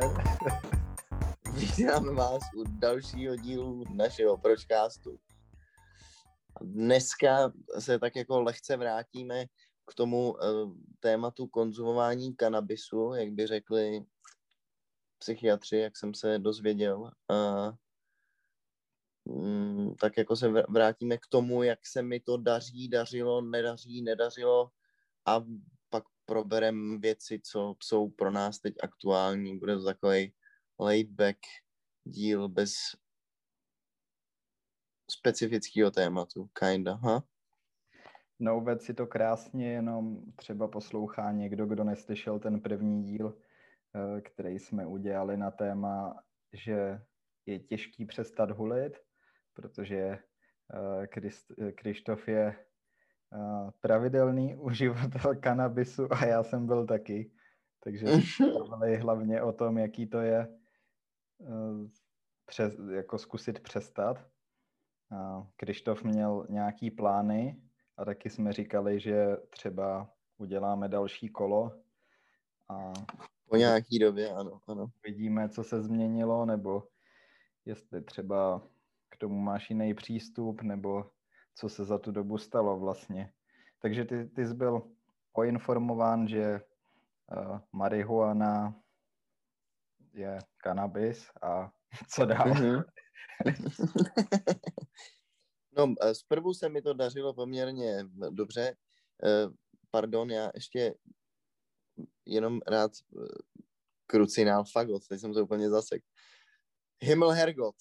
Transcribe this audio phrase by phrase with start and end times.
[0.00, 0.10] den.
[1.54, 5.18] Vítám vás u dalšího dílu našeho pročkástu.
[6.62, 9.46] Dneska se tak jako lehce vrátíme
[9.90, 14.04] k tomu uh, tématu konzumování kanabisu, jak by řekli
[15.18, 17.10] psychiatři, jak jsem se dozvěděl.
[17.30, 17.74] Uh,
[19.24, 24.70] mm, tak jako se vrátíme k tomu, jak se mi to daří, dařilo, nedaří, nedařilo
[25.26, 25.44] a
[26.26, 29.58] proberem věci, co jsou pro nás teď aktuální.
[29.58, 30.34] Bude to takový
[30.80, 31.38] laid back
[32.04, 32.72] díl bez
[35.10, 37.22] specifického tématu, kinda, ha?
[38.38, 43.38] No, uvedl si to krásně, jenom třeba poslouchá někdo, kdo neslyšel ten první díl,
[43.94, 47.00] eh, který jsme udělali na téma, že
[47.46, 48.98] je těžký přestat hulit,
[49.54, 52.66] protože eh, Krištof je
[53.34, 57.30] eh, pravidelný uživatel kanabisu a já jsem byl taky.
[57.80, 58.06] Takže
[58.40, 60.58] mluvili hlavně o tom, jaký to je
[62.46, 64.26] přes, jako zkusit přestat.
[65.56, 67.62] Krištof měl nějaký plány
[67.96, 71.72] a taky jsme říkali, že třeba uděláme další kolo
[72.68, 72.92] a
[73.48, 74.86] po nějaký době, ano, ano.
[75.04, 76.88] Vidíme, co se změnilo, nebo
[77.64, 78.62] jestli třeba
[79.08, 81.10] k tomu máš jiný přístup, nebo
[81.54, 83.32] co se za tu dobu stalo vlastně.
[83.78, 84.82] Takže ty, ty jsi byl
[85.32, 86.60] poinformován, že
[87.36, 88.80] uh, marihuana
[90.12, 91.72] je kanabis a
[92.08, 92.46] co dál?
[92.46, 92.84] Mm-hmm.
[95.76, 98.76] no, eh, zprvu se mi to dařilo poměrně dobře.
[99.24, 99.46] Eh,
[99.90, 100.94] pardon, já ještě
[102.26, 102.92] jenom rád
[104.06, 106.02] krucinál fagot, teď jsem to úplně zasek.
[107.00, 107.76] Himmel Hergot.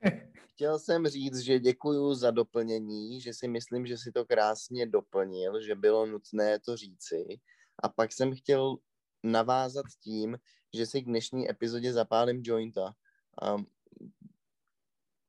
[0.58, 5.62] Chtěl jsem říct, že děkuju za doplnění, že si myslím, že si to krásně doplnil,
[5.62, 7.40] že bylo nutné to říci.
[7.82, 8.76] A pak jsem chtěl
[9.22, 10.38] navázat tím,
[10.74, 12.94] že si k dnešní epizodě zapálím jointa.
[13.42, 13.56] A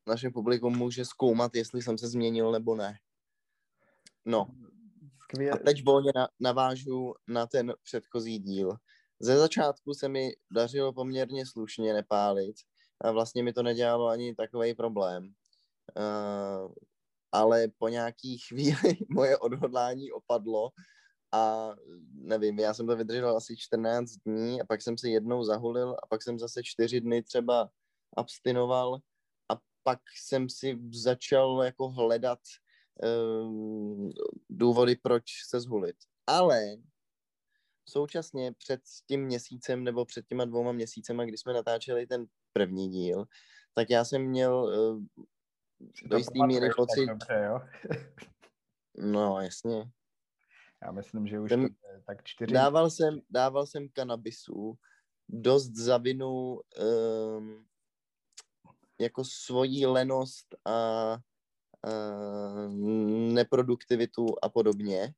[0.07, 3.00] naše publikum může zkoumat, jestli jsem se změnil nebo ne.
[4.25, 4.47] No.
[5.53, 8.73] A teď volně navážu na ten předchozí díl.
[9.19, 12.56] Ze začátku se mi dařilo poměrně slušně nepálit
[13.01, 15.33] a vlastně mi to nedělalo ani takový problém.
[15.97, 16.73] Uh,
[17.31, 20.71] ale po nějaký chvíli moje odhodlání opadlo
[21.31, 21.75] a
[22.13, 26.07] nevím, já jsem to vydržel asi 14 dní a pak jsem se jednou zahulil a
[26.07, 27.69] pak jsem zase čtyři dny třeba
[28.17, 28.99] abstinoval
[29.49, 32.39] a pak jsem si začal jako hledat
[33.43, 34.11] um,
[34.49, 35.95] důvody, proč se zhulit.
[36.27, 36.77] Ale
[37.89, 43.25] současně před tím měsícem nebo před těma dvouma měsícema, kdy jsme natáčeli ten první díl,
[43.73, 45.03] tak já jsem měl uh,
[46.05, 47.05] do jistý míry pocit...
[47.05, 47.61] Dobře, jo?
[49.11, 49.91] no, jasně.
[50.83, 51.67] Já myslím, že už ten,
[52.05, 52.53] tak čtyři...
[52.53, 54.77] Dával jsem, dával jsem kanabisu
[55.29, 56.59] dost za vinu
[57.38, 57.65] um,
[58.99, 61.19] jako svoji lenost a, a
[63.33, 65.13] neproduktivitu a podobně.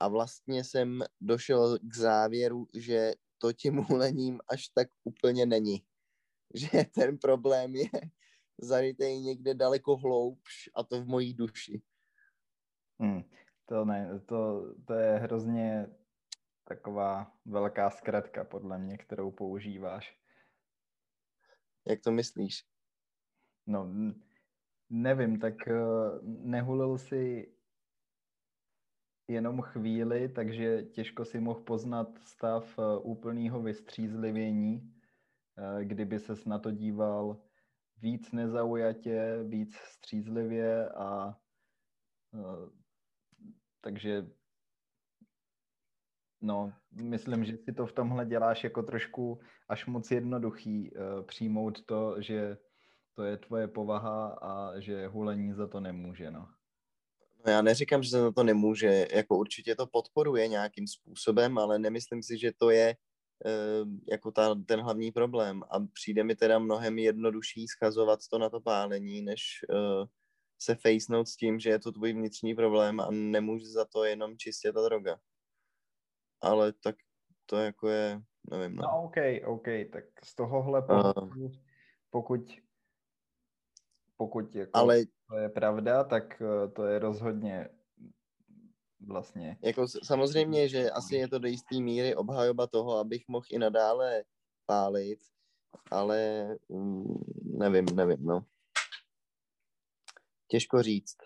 [0.00, 5.86] A vlastně jsem došel k závěru, že to tím hulením až tak úplně není.
[6.54, 7.90] Že ten problém je
[8.58, 11.82] zarytej někde daleko hloubš a to v mojí duši.
[13.00, 13.22] Hmm,
[13.66, 15.86] to ne, to, to je hrozně
[16.64, 20.18] taková velká zkratka podle mě, kterou používáš.
[21.88, 22.64] Jak to myslíš?
[23.66, 23.90] No,
[24.90, 27.52] nevím, tak uh, nehulil si
[29.28, 36.58] jenom chvíli, takže těžko si mohl poznat stav uh, úplného vystřízlivění, uh, kdyby ses na
[36.58, 37.40] to díval
[38.02, 41.36] víc nezaujatě, víc střízlivě a
[43.80, 44.26] takže
[46.40, 50.90] No, myslím, že si to v tomhle děláš jako trošku až moc jednoduchý
[51.26, 52.58] přijmout to, že
[53.14, 56.48] to je tvoje povaha a že hulení za to nemůže, no.
[57.46, 61.78] No já neříkám, že se za to nemůže, jako určitě to podporuje nějakým způsobem, ale
[61.78, 62.96] nemyslím si, že to je
[63.44, 65.62] uh, jako ta, ten hlavní problém.
[65.70, 70.06] A přijde mi teda mnohem jednodušší schazovat to na to pálení, než uh,
[70.58, 74.38] se facenout s tím, že je to tvůj vnitřní problém a nemůže za to jenom
[74.38, 75.18] čistě ta droga.
[76.40, 76.96] Ale tak
[77.46, 78.76] to jako je, nevím.
[78.76, 79.16] No, no OK,
[79.46, 81.52] OK, tak z tohohle pohledu, uh,
[82.10, 82.40] pokud
[84.16, 87.68] pokud jako ale, to je pravda, tak eh, to je rozhodně
[89.06, 89.58] vlastně.
[89.62, 94.24] Jako samozřejmě, že asi je to do jisté míry obhajoba toho, abych mohl i nadále
[94.66, 95.18] pálit,
[95.90, 97.04] ale mm,
[97.58, 98.44] nevím, nevím, no.
[100.48, 101.16] Těžko říct.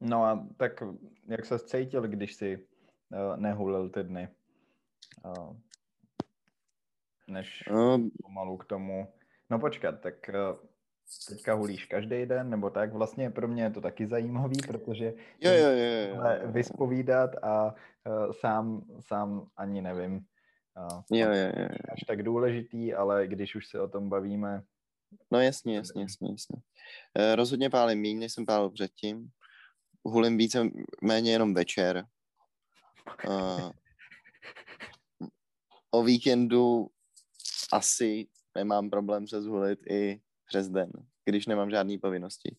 [0.00, 0.82] No a tak
[1.28, 2.66] jak se cítil, když si
[3.12, 4.28] uh, nehulil ty dny?
[5.24, 5.56] Uh,
[7.28, 9.12] než um, pomalu k tomu.
[9.50, 10.67] No počkat, tak uh,
[11.28, 12.92] teďka hulíš každý den, nebo tak?
[12.92, 18.32] Vlastně pro mě je to taky zajímavý, protože jo, jo, jo, jo, vyspovídat a uh,
[18.40, 20.20] sám, sám ani nevím.
[20.76, 21.68] Uh, jo, jo, jo.
[21.92, 24.62] Až tak důležitý, ale když už se o tom bavíme.
[25.30, 26.56] No jasně, jasně, jasně, jasně.
[27.18, 29.28] Uh, rozhodně pálím méně, než jsem pálil předtím.
[30.04, 30.70] Hulím více
[31.02, 32.04] méně jenom večer.
[33.28, 33.70] Uh,
[35.90, 36.90] o víkendu
[37.72, 40.90] asi nemám problém se zhulit i přes den,
[41.24, 42.56] když nemám žádné povinnosti.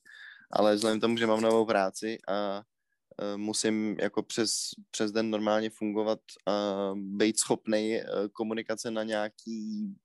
[0.52, 4.52] Ale vzhledem tomu, že mám novou práci a uh, musím jako přes,
[4.92, 6.52] přes den normálně fungovat a
[6.96, 9.96] být schopný uh, komunikace na nějaký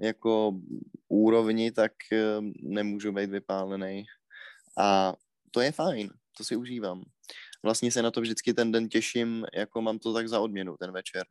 [0.00, 0.60] jako
[1.08, 4.04] úrovni, tak uh, nemůžu být vypálený.
[4.78, 5.14] A
[5.50, 7.02] to je fajn, to si užívám.
[7.62, 10.92] Vlastně se na to vždycky ten den těším, jako mám to tak za odměnu ten
[10.92, 11.26] večer.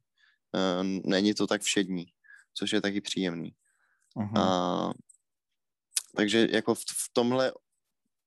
[1.06, 2.06] Není to tak všední,
[2.54, 3.56] což je taky příjemný.
[4.16, 4.40] Uh-huh.
[4.40, 4.94] A
[6.16, 7.54] takže jako v, v tomhle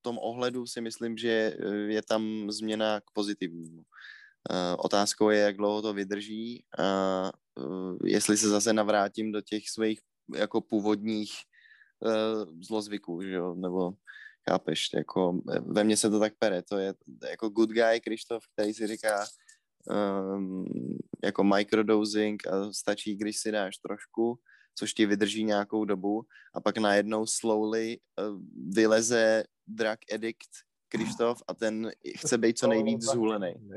[0.03, 3.83] tom ohledu si myslím, že eh, je tam změna k pozitivnímu.
[4.51, 9.69] Uh, otázkou je, jak dlouho to vydrží a uh, jestli se zase navrátím do těch
[9.69, 10.01] svých
[10.35, 11.33] jako původních
[12.01, 13.93] uh, zlozvyků, že jo, nebo
[14.51, 16.95] chápeš, jako ve mně se to tak pere, to je
[17.31, 19.27] jako good guy Krištof, který si říká
[20.35, 24.39] um, jako microdosing a stačí, když si dáš trošku
[24.79, 26.23] což ti vydrží nějakou dobu
[26.55, 28.41] a pak najednou slowly uh,
[28.75, 30.51] vyleze drug addict
[30.89, 33.55] Krištof a ten chce být co nejvíc zhulený.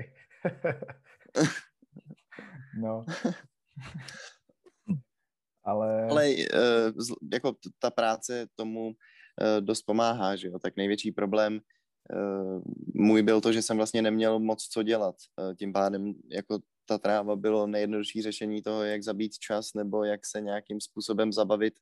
[2.82, 3.06] no.
[5.64, 6.08] Ale...
[6.10, 6.38] Ale uh,
[7.34, 8.94] jako ta práce tomu uh,
[9.60, 11.60] dost pomáhá, že jo, tak největší problém
[12.14, 12.62] uh,
[12.94, 15.16] můj byl to, že jsem vlastně neměl moc co dělat.
[15.42, 16.60] Uh, tím pádem jako
[16.92, 21.80] ta tráva bylo nejjednodušší řešení toho, jak zabít čas nebo jak se nějakým způsobem zabavit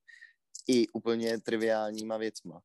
[0.67, 2.61] i úplně triviálníma věcma.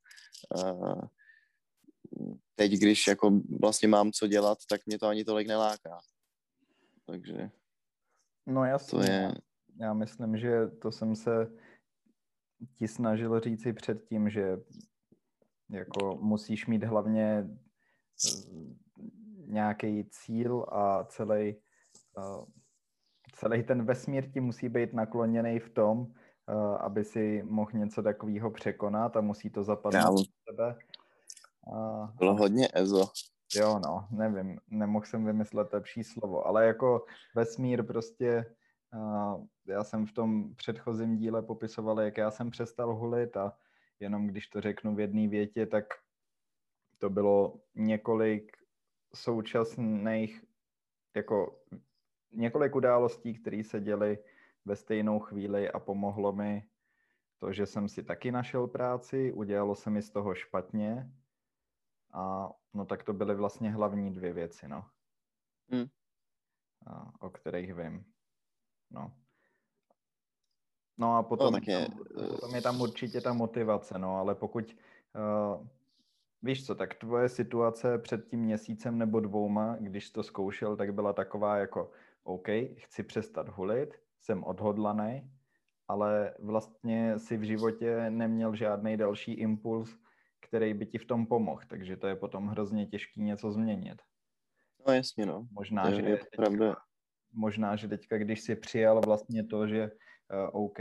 [2.55, 5.99] teď, když jako vlastně mám co dělat, tak mě to ani tolik neláká.
[7.07, 7.51] Takže
[8.47, 8.99] no jasně.
[8.99, 9.33] To je...
[9.81, 11.47] Já myslím, že to jsem se
[12.75, 14.57] ti snažil říci předtím, že
[15.71, 17.49] jako musíš mít hlavně
[19.47, 21.57] nějaký cíl a celý
[23.33, 26.07] celý ten vesmír ti musí být nakloněný v tom,
[26.79, 30.79] aby si mohl něco takového překonat a musí to zapadnout do tebe.
[31.73, 32.07] A...
[32.19, 33.09] Bylo hodně EZO.
[33.55, 38.55] Jo, no, nevím, nemohl jsem vymyslet lepší slovo, ale jako vesmír prostě,
[39.67, 43.57] já jsem v tom předchozím díle popisoval, jak já jsem přestal hulit a
[44.01, 45.85] jenom když to řeknu v jedné větě, tak
[46.99, 48.57] to bylo několik
[49.15, 50.45] současných
[51.17, 51.61] jako
[52.35, 54.19] několik událostí, které se děly
[54.65, 56.69] ve stejnou chvíli a pomohlo mi
[57.39, 61.13] to, že jsem si taky našel práci, udělalo se mi z toho špatně
[62.13, 64.85] a no tak to byly vlastně hlavní dvě věci, no.
[65.69, 65.87] Hmm.
[66.87, 68.05] A, o kterých vím.
[68.91, 69.13] No.
[70.99, 71.89] No a potom, no, je...
[72.29, 74.77] potom je tam určitě ta motivace, no, ale pokud
[75.15, 75.67] uh,
[76.45, 81.13] Víš co, tak tvoje situace před tím měsícem nebo dvouma, když to zkoušel, tak byla
[81.13, 81.91] taková jako
[82.25, 85.31] OK, chci přestat hulit, jsem odhodlaný,
[85.89, 89.99] ale vlastně si v životě neměl žádný další impuls,
[90.41, 94.03] který by ti v tom pomohl, takže to je potom hrozně těžký něco změnit.
[94.87, 95.49] No jasně, no.
[95.51, 96.77] Možná, je, že je teďka, pravda.
[97.33, 100.79] možná, že teďka, když si přijal vlastně to, že uh, OK,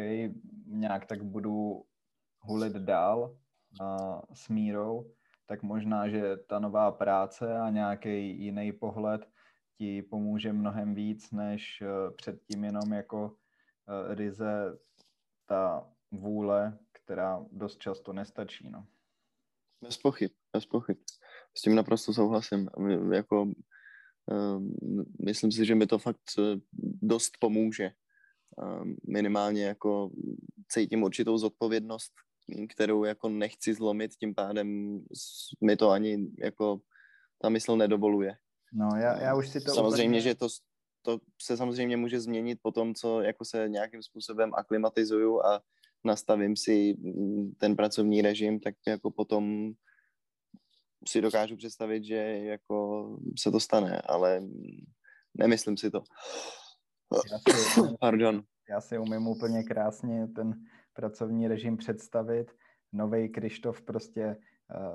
[0.65, 1.85] nějak tak budu
[2.39, 3.37] hulit dál
[3.81, 5.11] uh, s mírou,
[5.45, 9.32] tak možná, že ta nová práce a nějaký jiný pohled
[9.77, 13.35] ti pomůže mnohem víc, než eh, předtím jenom jako
[13.87, 14.77] eh, ryze
[15.45, 18.69] ta vůle, která dost často nestačí.
[18.69, 18.87] No.
[19.81, 20.97] Bez pochyb, bez pochyb.
[21.57, 22.69] S tím naprosto souhlasím.
[23.13, 23.51] Jako,
[25.25, 26.59] myslím si, že mi to fakt eh,
[27.01, 27.91] dost pomůže.
[29.07, 30.11] minimálně jako
[30.67, 32.13] cítím určitou zodpovědnost,
[32.69, 34.99] kterou jako nechci zlomit, tím pádem
[35.61, 36.81] mi to ani jako
[37.41, 38.37] ta mysl nedovoluje.
[38.73, 40.21] No, já, já už si to Samozřejmě, úplně...
[40.21, 40.47] že to,
[41.01, 45.61] to se samozřejmě může změnit po tom, co jako se nějakým způsobem aklimatizuju a
[46.03, 49.71] nastavím si mm, ten pracovní režim, tak jako potom
[51.07, 53.07] si dokážu představit, že jako
[53.39, 54.41] se to stane, ale
[55.33, 56.03] nemyslím si to.
[57.31, 58.43] Já si, Pardon.
[58.69, 60.53] Já si umím úplně krásně ten
[60.93, 62.51] pracovní režim představit.
[62.93, 64.37] Nový Krištof prostě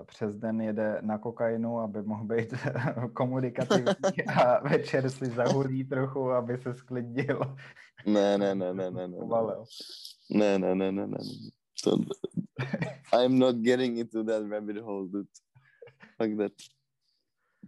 [0.04, 2.54] přes den jede na kokainu, aby mohl být
[3.12, 7.56] komunikativní a večer si zahulí trochu, aby se sklidnil.
[8.06, 9.18] Ne, ne, ne, ne, ne, ne.
[10.30, 11.18] Ne, ne, ne, ne, ne.
[11.84, 11.96] To,
[13.12, 15.28] I'm not getting into that rabbit hole, dude.
[16.20, 16.52] Like that.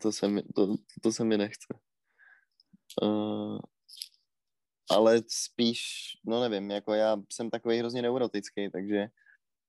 [0.02, 1.74] To se mi, to, to se mi nechce.
[3.02, 3.58] Uh,
[4.90, 5.82] ale spíš,
[6.26, 9.08] no nevím, jako já jsem takový hrozně neurotický, takže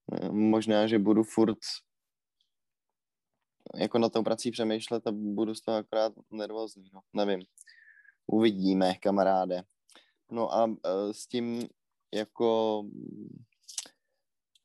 [0.06, 1.58] uh, možná, že budu furt
[3.76, 7.42] jako na tou prací přemýšlet a budu z toho akorát nervózní, no, nevím.
[8.28, 9.64] Uvidíme, kamaráde.
[10.32, 10.76] No a uh,
[11.12, 11.68] s tím
[12.14, 12.84] jako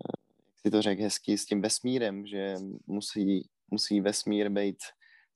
[0.04, 0.20] jak
[0.60, 2.54] si to řekl hezky, s tím vesmírem, že
[2.86, 4.76] musí, musí vesmír být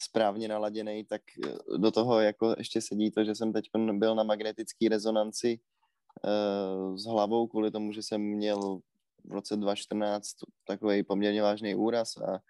[0.02, 4.22] správně naladěný, tak eh, do toho jako ještě sedí to, že jsem teď byl na
[4.22, 5.60] magnetické rezonanci
[6.24, 8.80] uh, s hlavou kvůli tomu, že jsem měl
[9.24, 12.40] v roce 2014 takový poměrně vážný úraz a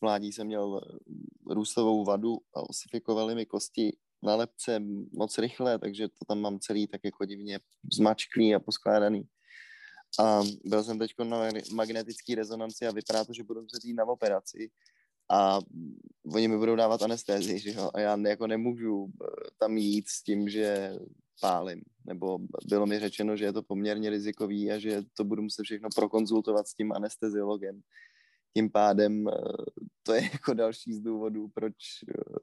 [0.00, 0.80] mládí jsem měl
[1.50, 6.86] růstovou vadu a osifikovali mi kosti na lepce moc rychle, takže to tam mám celý
[6.86, 7.60] tak jako divně
[7.92, 9.22] zmačklý a poskládaný.
[10.20, 14.04] A byl jsem teď na magnetické rezonanci a vypadá to, že budu muset jít na
[14.04, 14.70] operaci
[15.30, 15.58] a
[16.34, 19.26] oni mi budou dávat anestézii, že jo, a já jako nemůžu eh,
[19.58, 20.98] tam jít s tím, že
[21.40, 22.38] pálím, nebo
[22.68, 26.68] bylo mi řečeno, že je to poměrně rizikový a že to budu muset všechno prokonzultovat
[26.68, 27.80] s tím anesteziologem.
[28.54, 29.32] Tím pádem eh,
[30.02, 31.74] to je jako další z důvodů, proč
[32.08, 32.38] eh,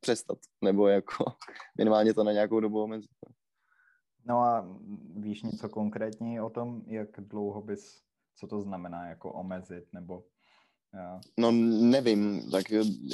[0.00, 1.24] přestat, nebo jako
[1.78, 3.10] minimálně to na nějakou dobu omezit.
[4.24, 4.78] No a
[5.16, 8.02] víš něco konkrétně o tom, jak dlouho bys,
[8.36, 10.24] co to znamená jako omezit, nebo
[10.94, 11.20] já.
[11.38, 11.52] No
[11.90, 12.64] nevím, tak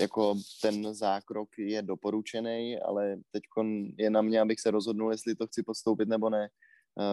[0.01, 3.43] jako ten zákrok je doporučený, ale teď
[3.99, 6.49] je na mě, abych se rozhodnul, jestli to chci podstoupit nebo ne.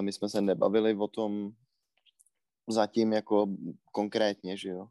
[0.01, 1.51] My jsme se nebavili o tom
[2.67, 3.47] zatím jako
[3.91, 4.87] konkrétně, že jo.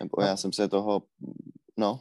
[0.00, 0.26] Nebo no.
[0.26, 1.02] já jsem se toho,
[1.76, 2.00] no.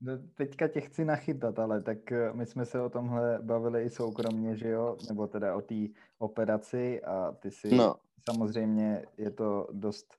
[0.00, 0.18] no.
[0.34, 4.56] Teďka tě chci nachytat, ale tak eh, my jsme se o tomhle bavili i soukromně,
[4.56, 5.86] že jo, nebo teda o té
[6.18, 7.94] operaci a ty si no.
[8.28, 10.16] samozřejmě je to dost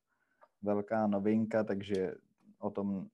[0.61, 2.13] velká novinka, takže
[2.59, 3.07] o tom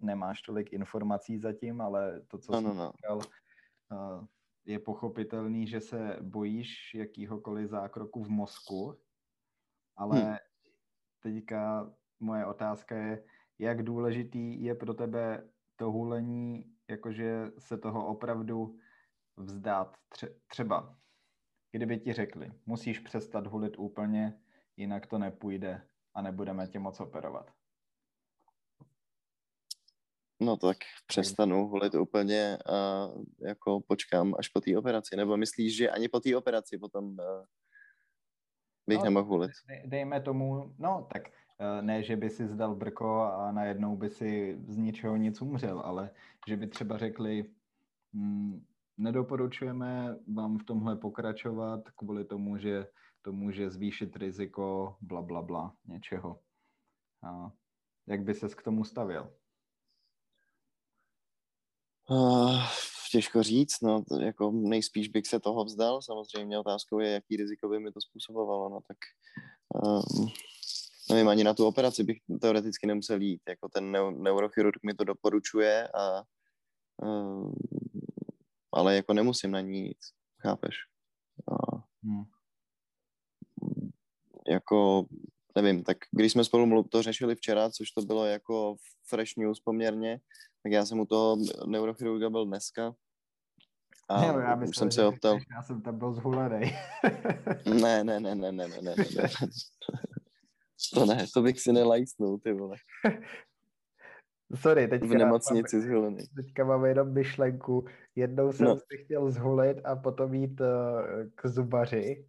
[0.00, 2.92] nemáš tolik informací zatím, ale to, co no, jsem no.
[2.96, 3.20] říkal,
[3.92, 4.26] eh,
[4.66, 8.98] je pochopitelný, že se bojíš jakýhokoliv zákroku v mozku,
[9.96, 10.36] ale hmm.
[11.22, 13.22] teďka moje otázka je,
[13.58, 18.78] jak důležitý je pro tebe to hulení, jakože se toho opravdu
[19.36, 19.96] vzdát.
[20.14, 20.96] Tře- třeba,
[21.72, 24.40] kdyby ti řekli, musíš přestat hulit úplně,
[24.76, 27.50] jinak to nepůjde a nebudeme tě moc operovat.
[30.40, 33.08] No tak přestanu hulit úplně a
[33.40, 35.16] jako počkám až po té operaci.
[35.16, 37.44] Nebo myslíš, že ani po té operaci potom uh,
[38.86, 39.50] bych no, nemohl hulit?
[39.86, 41.22] Dejme tomu, no tak
[41.80, 46.10] ne, že by si zdal brko a najednou by si z ničeho nic umřel, ale
[46.48, 47.50] že by třeba řekli,
[48.12, 48.64] hm,
[48.98, 52.86] nedoporučujeme vám v tomhle pokračovat kvůli tomu, že
[53.22, 56.40] to může zvýšit riziko bla, bla, bla, něčeho.
[57.22, 57.52] A
[58.06, 59.32] jak by ses k tomu stavěl?
[62.10, 62.62] Uh,
[63.10, 67.80] těžko říct, no, jako nejspíš bych se toho vzdal, samozřejmě otázkou je, jaký riziko by
[67.80, 68.96] mi to způsobovalo, no, tak
[69.74, 70.28] uh,
[71.10, 75.88] nevím, ani na tu operaci bych teoreticky nemusel jít, jako ten neurochirurg mi to doporučuje
[75.88, 76.22] a
[77.02, 77.52] uh,
[78.72, 79.98] ale jako nemusím na ní jít,
[80.42, 80.76] chápeš?
[81.50, 82.24] Uh, hmm.
[84.48, 85.06] Jako
[85.56, 88.76] nevím, tak když jsme spolu to řešili včera, což to bylo jako
[89.08, 90.20] fresh news poměrně,
[90.62, 91.36] tak já jsem u toho
[91.66, 92.94] neurochirurga byl dneska
[94.08, 95.38] a jo, já myslím, jsem se optal.
[95.56, 96.72] Já jsem tam byl zhulený.
[97.80, 99.28] ne, ne, ne, ne, ne, ne, ne, ne.
[100.94, 102.76] To ne, to bych si nelajsnul, ty vole.
[104.54, 106.26] Sorry, teďka v nemocnici zhulený.
[106.36, 107.84] Teďka mám jenom myšlenku.
[108.14, 108.76] Jednou jsem no.
[108.76, 110.66] si chtěl zhulit a potom jít uh,
[111.34, 112.26] k zubaři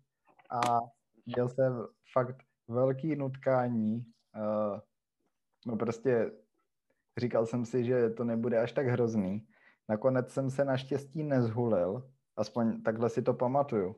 [0.49, 0.79] a
[1.25, 2.35] měl jsem fakt
[2.67, 4.05] velký nutkání.
[4.35, 4.79] Uh,
[5.65, 6.31] no prostě
[7.17, 9.47] říkal jsem si, že to nebude až tak hrozný.
[9.89, 13.95] Nakonec jsem se naštěstí nezhulil, aspoň takhle si to pamatuju.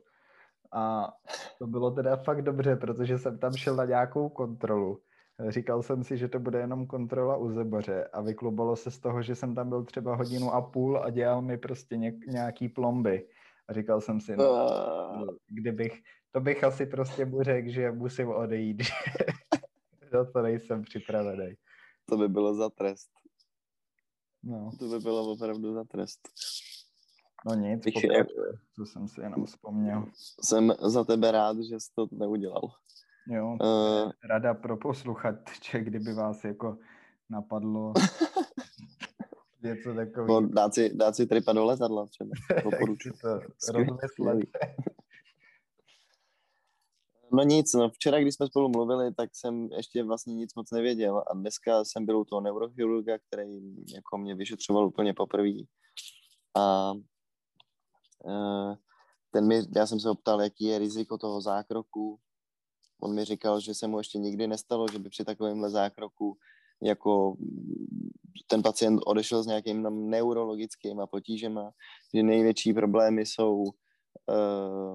[0.72, 1.12] A
[1.58, 5.00] to bylo teda fakt dobře, protože jsem tam šel na nějakou kontrolu.
[5.48, 9.22] Říkal jsem si, že to bude jenom kontrola u zebaře a vyklubalo se z toho,
[9.22, 11.96] že jsem tam byl třeba hodinu a půl a dělal mi prostě
[12.26, 13.28] nějaký plomby.
[13.68, 18.82] A říkal jsem si, no, kdybych, to bych asi prostě mu řekl, že musím odejít,
[20.02, 21.54] že to nejsem připravený.
[22.04, 23.10] To by bylo za trest.
[24.42, 24.70] No.
[24.78, 26.20] To by bylo opravdu za trest.
[27.46, 28.52] No nic, pokračuje.
[28.76, 30.04] to jsem si jenom vzpomněl.
[30.42, 32.70] Jsem za tebe rád, že jsi to neudělal.
[33.26, 36.78] Jo, uh, rada pro posluchače, kdyby vás jako
[37.30, 37.92] napadlo
[39.62, 40.40] něco takového.
[40.40, 42.30] Dát si, dát si tripa do letadla třeba.
[42.64, 43.14] Doporučuji.
[47.32, 51.24] No nic, no včera, když jsme spolu mluvili, tak jsem ještě vlastně nic moc nevěděl
[51.30, 53.60] a dneska jsem byl u toho neurochirurga, který
[53.94, 55.50] jako mě vyšetřoval úplně poprvé
[56.56, 56.92] a
[59.30, 62.18] ten mi, já jsem se optal, jaký je riziko toho zákroku.
[63.02, 66.38] On mi říkal, že se mu ještě nikdy nestalo, že by při takovémhle zákroku
[66.82, 67.36] jako
[68.46, 71.70] ten pacient odešel s nějakým neurologickými potížema,
[72.14, 73.64] že největší problémy jsou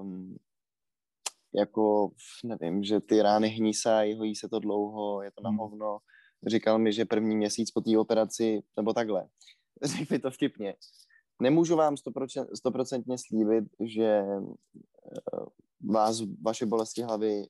[0.00, 0.36] um,
[1.54, 2.10] jako,
[2.44, 5.58] nevím, že ty rány hnísají, hojí se to dlouho, je to na hmm.
[5.58, 5.98] hovno.
[6.46, 9.28] Říkal mi, že první měsíc po té operaci, nebo takhle,
[9.82, 10.74] řekl mi to vtipně,
[11.42, 11.96] nemůžu vám
[12.54, 14.40] stoprocentně slíbit, že eh,
[15.90, 17.46] vás vaše bolesti hlavy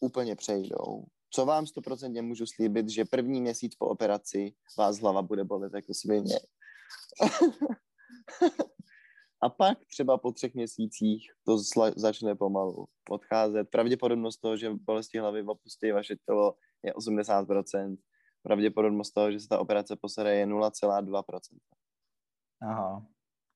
[0.00, 1.04] úplně přejdou.
[1.30, 5.94] Co vám stoprocentně můžu slíbit, že první měsíc po operaci vás hlava bude bolet jako
[5.94, 6.38] svině.
[9.42, 13.70] A pak třeba po třech měsících to zla, začne pomalu odcházet.
[13.70, 17.96] Pravděpodobnost toho, že bolesti hlavy opustí vaše tělo je 80%.
[18.42, 21.40] Pravděpodobnost toho, že se ta operace posere je 0,2%.
[22.62, 23.06] Aha,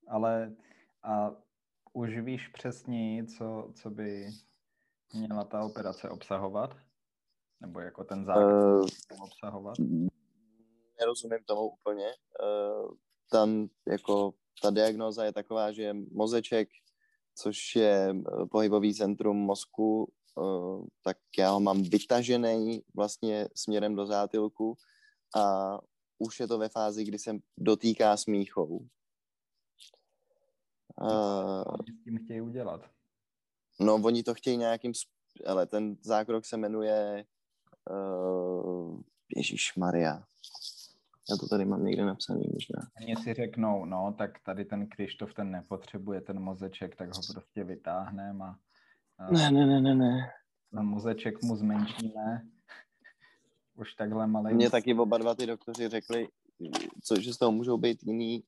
[0.09, 0.57] ale
[1.03, 1.31] a
[1.93, 4.27] už víš přesně, co, co by
[5.15, 6.77] měla ta operace obsahovat?
[7.61, 8.87] Nebo jako ten základ uh,
[9.25, 9.79] obsahovat?
[11.01, 12.07] Nerozumím tomu úplně.
[12.07, 12.95] Uh,
[13.31, 16.69] tam jako ta diagnóza je taková, že mozeček,
[17.35, 24.07] což je eh, pohybový centrum mozku, uh, tak já ho mám vytažený vlastně směrem do
[24.07, 24.77] zátilku
[25.37, 25.79] a
[26.19, 28.87] už je to ve fázi, kdy se dotýká smíchou.
[31.01, 32.91] Uh, s tím chtějí udělat?
[33.81, 34.93] No, oni to chtějí nějakým,
[35.47, 37.25] ale ten zákrok se jmenuje
[37.91, 39.01] uh,
[39.37, 40.25] Ježíš Maria.
[41.31, 42.91] Já to tady mám někde napsaný možná.
[43.01, 47.65] Oni si řeknou, no, tak tady ten Krištof ten nepotřebuje ten mozeček, tak ho prostě
[47.65, 48.57] vytáhneme a,
[49.19, 50.31] a ne, ne, ne, ne, ne.
[50.73, 52.47] Na mozeček mu zmenšíme.
[53.77, 54.55] Už takhle malý.
[54.55, 56.29] Mně taky oba dva ty doktoři řekli,
[57.03, 58.45] co, že z toho můžou být jiný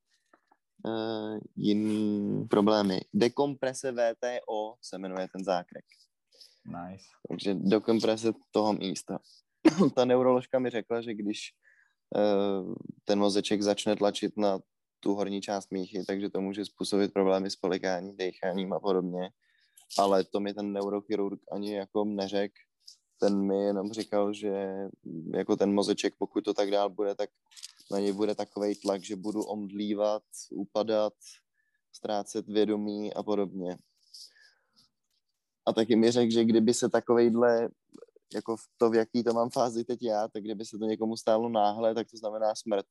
[0.86, 3.00] uh, jiný problémy.
[3.14, 5.84] Dekomprese VTO se jmenuje ten zákrek.
[6.66, 7.04] Nice.
[7.28, 9.18] Takže dekomprese toho místa.
[9.94, 11.38] Ta neuroložka mi řekla, že když
[12.16, 14.58] uh, ten mozeček začne tlačit na
[15.00, 19.30] tu horní část míchy, takže to může způsobit problémy s polikáním, decháním a podobně.
[19.98, 22.54] Ale to mi ten neurochirurg ani jako neřekl.
[23.20, 24.74] Ten mi jenom říkal, že
[25.34, 27.30] jako ten mozeček, pokud to tak dál bude, tak
[27.90, 31.14] na něj bude takový tlak, že budu omdlívat, upadat,
[31.92, 33.76] ztrácet vědomí a podobně.
[35.66, 37.68] A taky mi řekl, že kdyby se takovejhle,
[38.34, 41.16] jako v to, v jaký to mám fázi teď já, tak kdyby se to někomu
[41.16, 42.86] stálo náhle, tak to znamená smrt.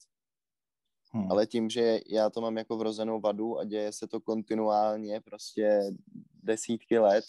[1.11, 1.31] Hmm.
[1.31, 5.81] Ale tím, že já to mám jako vrozenou vadu a děje se to kontinuálně, prostě
[6.43, 7.25] desítky let,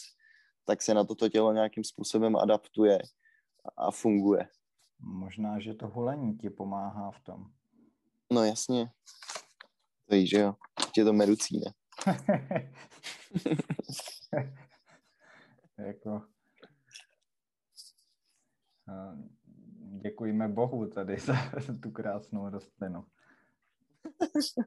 [0.65, 2.99] tak se na toto tělo nějakým způsobem adaptuje
[3.77, 4.49] a funguje.
[4.99, 7.51] Možná, že to hulení ti pomáhá v tom.
[8.33, 8.91] No jasně.
[10.09, 10.55] To víš, že jo.
[10.93, 11.73] Tě to meducí, ne?
[15.79, 16.23] jako...
[20.03, 21.35] Děkujeme Bohu tady za
[21.83, 23.05] tu krásnou rostlinu.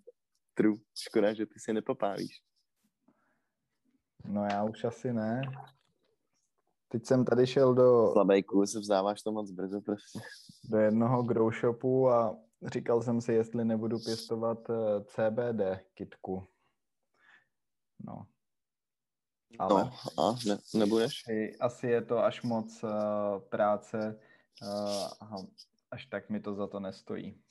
[0.53, 0.77] True.
[0.97, 2.43] Škoda, že ty si nepopálíš.
[4.25, 5.41] No já už asi ne.
[6.91, 8.11] Teď jsem tady šel do...
[8.11, 10.19] Slabý kus, vzdáváš to moc brzo prostě.
[10.63, 15.61] Do jednoho grow shopu a říkal jsem si, jestli nebudu pěstovat eh, CBD
[15.93, 16.47] kitku.
[17.99, 18.27] No.
[19.59, 21.23] Ale no, a ne, nebudeš?
[21.59, 22.89] Asi je to až moc uh,
[23.49, 24.19] práce
[24.61, 25.35] uh, a
[25.91, 27.41] až tak mi to za to nestojí.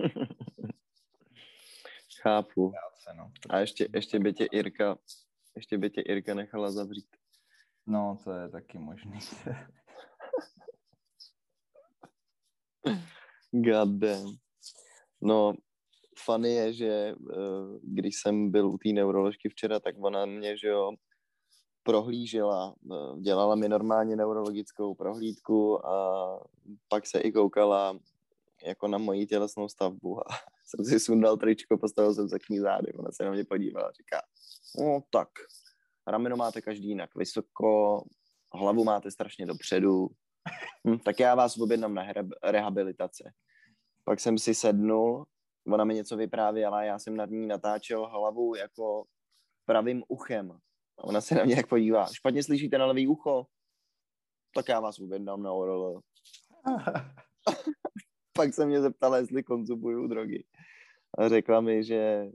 [2.22, 2.70] Chápu.
[2.70, 3.32] Práce, no.
[3.50, 4.98] A ještě, ještě by tě Irka
[5.56, 7.16] ještě by tě Irka nechala zavřít.
[7.86, 9.18] No, to je taky možný.
[13.52, 14.36] God damn.
[15.20, 15.54] No,
[16.24, 20.68] funny je, že uh, když jsem byl u té neuroložky včera, tak ona mě, že
[20.68, 20.92] jo,
[21.82, 26.38] prohlížela, uh, dělala mi normálně neurologickou prohlídku a
[26.88, 27.98] pak se i koukala
[28.66, 30.24] jako na moji tělesnou stavbu a
[30.66, 33.88] jsem si sundal tričko, postavil jsem se k ní zády, ona se na mě podívala
[33.88, 34.22] a říká,
[34.78, 35.28] no tak,
[36.06, 38.02] rameno máte každý jinak vysoko,
[38.54, 40.08] hlavu máte strašně dopředu,
[40.88, 42.04] hm, tak já vás objednám na
[42.44, 43.32] rehabilitace.
[44.04, 45.24] Pak jsem si sednul,
[45.66, 49.04] ona mi něco vyprávěla, já jsem nad ní natáčel hlavu jako
[49.66, 50.50] pravým uchem.
[50.98, 53.46] A ona se na mě jak podívá, špatně slyšíte na levý ucho?
[54.54, 56.00] Tak já vás objednám na ORL.
[58.32, 60.44] pak se mě zeptala, jestli konzumuju drogy.
[61.26, 62.30] Řekla mi, že eh,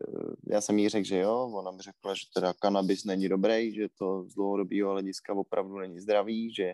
[0.52, 3.88] já jsem jí řekl, že jo, ona mi řekla, že teda kanabis není dobrý, že
[3.98, 6.74] to z dlouhodobého hlediska opravdu není zdravý, že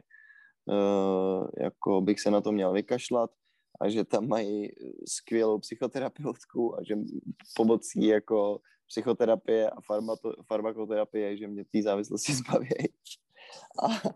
[0.65, 3.31] uh, jako bych se na to měl vykašlat
[3.81, 4.69] a že tam mají
[5.07, 6.95] skvělou psychoterapeutku a že
[7.55, 12.69] pomocí jako psychoterapie a farmato, farmakoterapie, že mě té závislosti zbaví.
[13.83, 14.09] A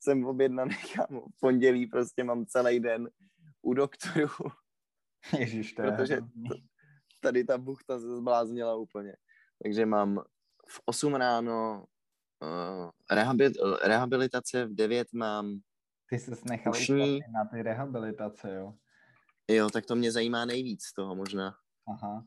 [0.00, 1.20] jsem objednaný, kámo.
[1.20, 3.10] V pondělí prostě mám celý den
[3.62, 4.28] u doktoru.
[5.38, 6.54] Ježiš, to Protože to,
[7.20, 9.16] tady ta buchta se zbláznila úplně.
[9.62, 10.22] Takže mám
[10.68, 11.86] v 8 ráno
[12.42, 13.50] uh, rehabil,
[13.84, 15.60] rehabilitace, v 9 mám
[16.08, 17.20] Ty jsi nechal ušní.
[17.20, 18.74] na ty rehabilitace, jo?
[19.48, 21.54] Jo, tak to mě zajímá nejvíc toho možná.
[21.88, 22.26] Aha.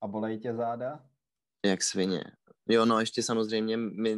[0.00, 1.04] A bolej tě záda?
[1.66, 2.24] Jak svině.
[2.68, 4.16] Jo, no ještě samozřejmě mi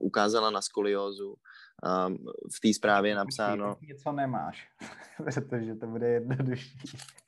[0.00, 1.34] ukázala na skoliózu.
[1.82, 2.16] Um,
[2.56, 3.76] v té zprávě je napsáno...
[3.80, 4.68] Něco nemáš,
[5.16, 6.78] protože to bude jednodušší.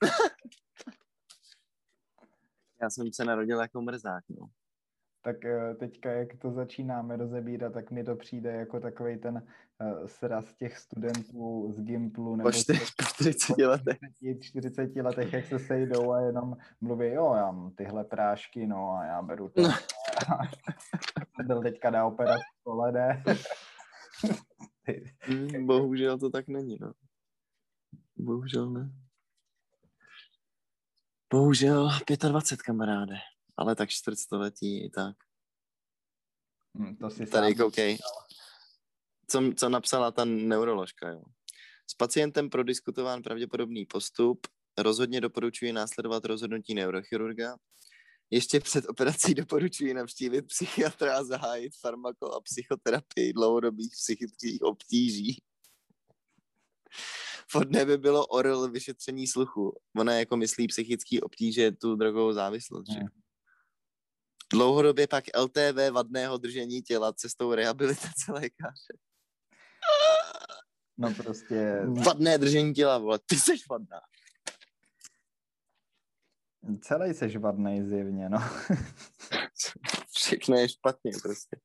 [2.82, 4.46] Já jsem se narodil jako mrzák, no.
[5.22, 10.06] Tak eh, teďka, jak to začínáme rozebírat, tak mi to přijde jako takový ten uh,
[10.06, 12.36] sraz těch studentů z Gimplu.
[12.36, 13.98] Nebo po 40 letech.
[14.40, 19.04] 40 letech, jak se sejdou a jenom mluví, jo, já mám tyhle prášky, no a
[19.04, 19.62] já beru to.
[19.62, 19.74] No.
[21.44, 23.22] Byl teďka na operaci kolede.
[25.28, 26.92] Mm, bohužel to tak není, no.
[28.16, 28.92] Bohužel ne.
[31.32, 31.90] Bohužel
[32.28, 33.14] 25 kamaráde,
[33.56, 35.16] ale tak čtvrtstoletí i tak.
[36.74, 37.98] Hmm, to si Tady koukej.
[39.26, 41.22] Co, co napsala ta neuroložka, jo.
[41.90, 44.46] S pacientem prodiskutován pravděpodobný postup.
[44.78, 47.56] Rozhodně doporučuji následovat rozhodnutí neurochirurga.
[48.30, 55.42] Ještě před operací doporučuji navštívit psychiatra a zahájit farmako a psychoterapii dlouhodobých psychických obtíží.
[57.54, 59.78] Vhodné by bylo oral vyšetření sluchu.
[59.96, 62.92] Ona jako myslí psychický obtíže tu drogovou závislost.
[62.92, 63.00] Že?
[64.52, 68.98] Dlouhodobě pak LTV vadného držení těla cestou rehabilitace lékaře.
[70.98, 71.82] No prostě...
[72.04, 74.00] Vadné držení těla, vole, ty jsi vadná.
[76.80, 78.38] Celý jsi vadný zjevně, no.
[80.16, 81.56] Všechno je špatně prostě.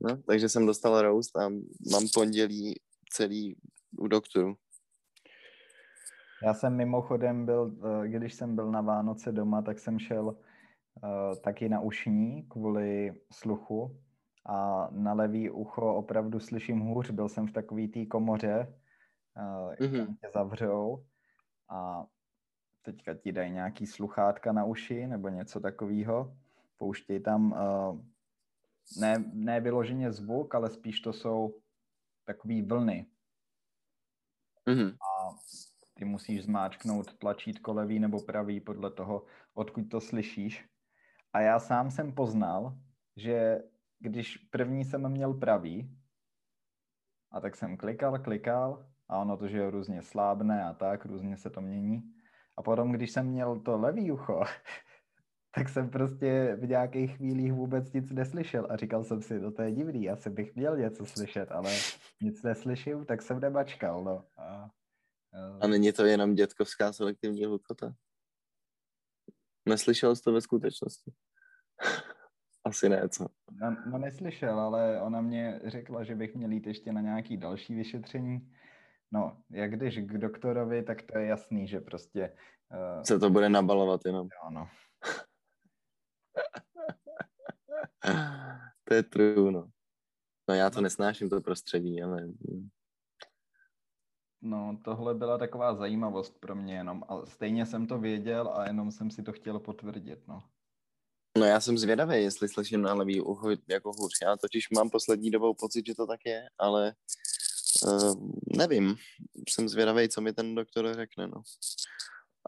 [0.00, 1.48] No, takže jsem dostal roast a
[1.92, 2.80] mám pondělí
[3.12, 3.56] celý
[3.98, 4.54] u doktoru.
[6.42, 10.34] Já jsem mimochodem byl, eh, když jsem byl na Vánoce doma, tak jsem šel uh,
[11.44, 14.00] taky na ušní kvůli sluchu
[14.46, 17.10] a na levý ucho opravdu slyším hůř.
[17.10, 18.74] Byl jsem v takový té komoře,
[19.36, 20.06] uh, mm-hmm.
[20.06, 21.04] tam tě zavřou
[21.70, 22.04] a
[22.82, 26.36] teďka ti dají nějaký sluchátka na uši nebo něco takového.
[26.76, 28.00] Pouštěj tam uh,
[29.00, 31.60] ne, ne vyloženě zvuk, ale spíš to jsou
[32.24, 33.06] takové vlny.
[34.66, 34.90] Mm-hmm.
[34.90, 35.36] A
[35.94, 40.68] ty musíš zmáčknout tlačítko levý nebo pravý podle toho, odkud to slyšíš.
[41.32, 42.78] A já sám jsem poznal,
[43.16, 43.62] že
[43.98, 45.96] když první jsem měl pravý,
[47.30, 51.36] a tak jsem klikal, klikal a ono to, že je různě slábne a tak, různě
[51.36, 52.14] se to mění.
[52.56, 54.44] A potom, když jsem měl to levý ucho,
[55.54, 59.62] tak jsem prostě v nějakých chvílích vůbec nic neslyšel a říkal jsem si, no to
[59.62, 61.72] je divný, asi bych měl něco slyšet, ale
[62.22, 64.24] nic neslyším, tak jsem nemačkal, no.
[64.36, 64.70] A,
[65.60, 67.94] a není to jenom dětkovská selektivní hlukota?
[69.68, 71.12] Neslyšel jsi to ve skutečnosti?
[72.64, 73.26] Asi ne, co?
[73.50, 77.74] No, no neslyšel, ale ona mě řekla, že bych měl jít ještě na nějaký další
[77.74, 78.52] vyšetření.
[79.12, 82.36] No, jak když k doktorovi, tak to je jasný, že prostě...
[82.96, 83.02] Uh...
[83.02, 84.26] Se to bude nabalovat jenom.
[84.26, 84.68] Jo, no.
[88.84, 89.70] to je true, no.
[90.48, 92.28] No já to nesnáším, to prostředí, ale...
[94.42, 98.90] No, tohle byla taková zajímavost pro mě jenom, ale stejně jsem to věděl a jenom
[98.90, 100.42] jsem si to chtěl potvrdit, no.
[101.38, 104.12] No já jsem zvědavý, jestli slyším na levý ucho jako hůř.
[104.22, 106.94] Já totiž mám poslední dobou pocit, že to tak je, ale
[107.82, 108.96] uh, nevím.
[109.48, 111.42] Jsem zvědavý, co mi ten doktor řekne, no.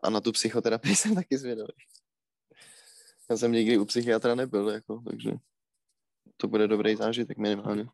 [0.02, 1.72] A na tu psychoterapii jsem taky zvědavý.
[3.30, 5.32] Já jsem nikdy u psychiatra nebyl, jako, takže
[6.36, 7.86] to bude dobrý zážitek minimálně.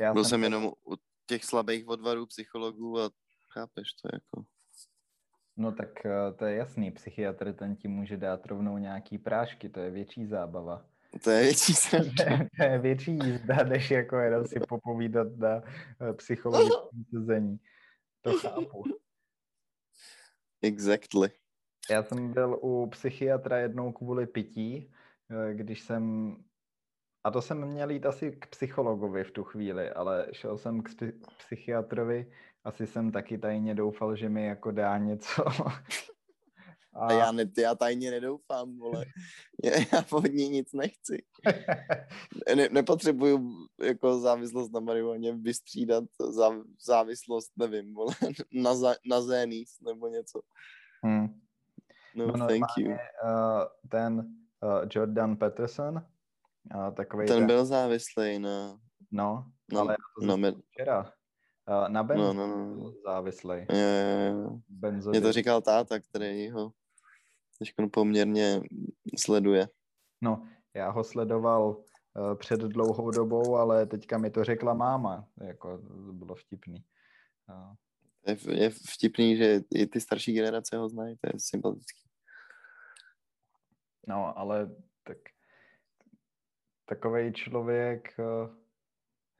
[0.00, 3.10] Já Byl jsem, jsem jenom u těch slabých odvarů psychologů a
[3.52, 4.44] chápeš to jako.
[5.56, 9.80] No tak eh, to je jasný, psychiatr ten ti může dát rovnou nějaký prášky, to
[9.80, 10.88] je větší zábava.
[11.24, 11.72] To je větší
[12.56, 15.62] to je větší jízda, než jako jenom si popovídat na
[16.00, 17.58] eh, psychologickém sezení.
[18.20, 18.84] To chápu.
[20.62, 21.30] Exactly.
[21.90, 24.92] Já jsem byl u psychiatra jednou kvůli pití,
[25.30, 26.36] eh, když jsem
[27.26, 30.90] a to jsem měl jít asi k psychologovi v tu chvíli, ale šel jsem k
[31.38, 32.32] psychiatrovi,
[32.64, 35.44] asi jsem taky tajně doufal, že mi jako dá něco.
[36.98, 39.04] A, já, ne, já tajně nedoufám, vole.
[39.64, 41.24] Já, od ní nic nechci.
[42.56, 46.50] Ne, nepotřebuju jako závislost na marihuaně vystřídat zá,
[46.86, 48.14] závislost, nevím, vole,
[48.52, 50.40] na, za, na zénís nebo něco.
[51.02, 51.40] Hmm.
[52.14, 52.90] No, no thank you.
[52.90, 52.98] Uh,
[53.88, 55.94] ten uh, Jordan Peterson,
[56.74, 58.78] uh, takový ten, ten byl závislý na...
[59.10, 61.12] No, no ale to no, včera.
[61.68, 62.92] Uh, na benzo no, no, no.
[63.06, 63.56] závislý.
[63.70, 65.10] Jo, jo, jo.
[65.10, 66.72] Mě to říkal táta, který ho
[67.58, 68.60] teď poměrně
[69.18, 69.68] sleduje.
[70.20, 75.78] No, já ho sledoval uh, před dlouhou dobou, ale teďka mi to řekla máma, jako
[75.78, 76.84] to bylo vtipný.
[77.48, 77.74] Uh.
[78.26, 82.02] Je, je vtipný, že i ty starší generace ho znají, to je sympatický.
[84.08, 84.70] No, ale
[85.02, 85.18] tak
[86.84, 88.56] takový člověk, uh,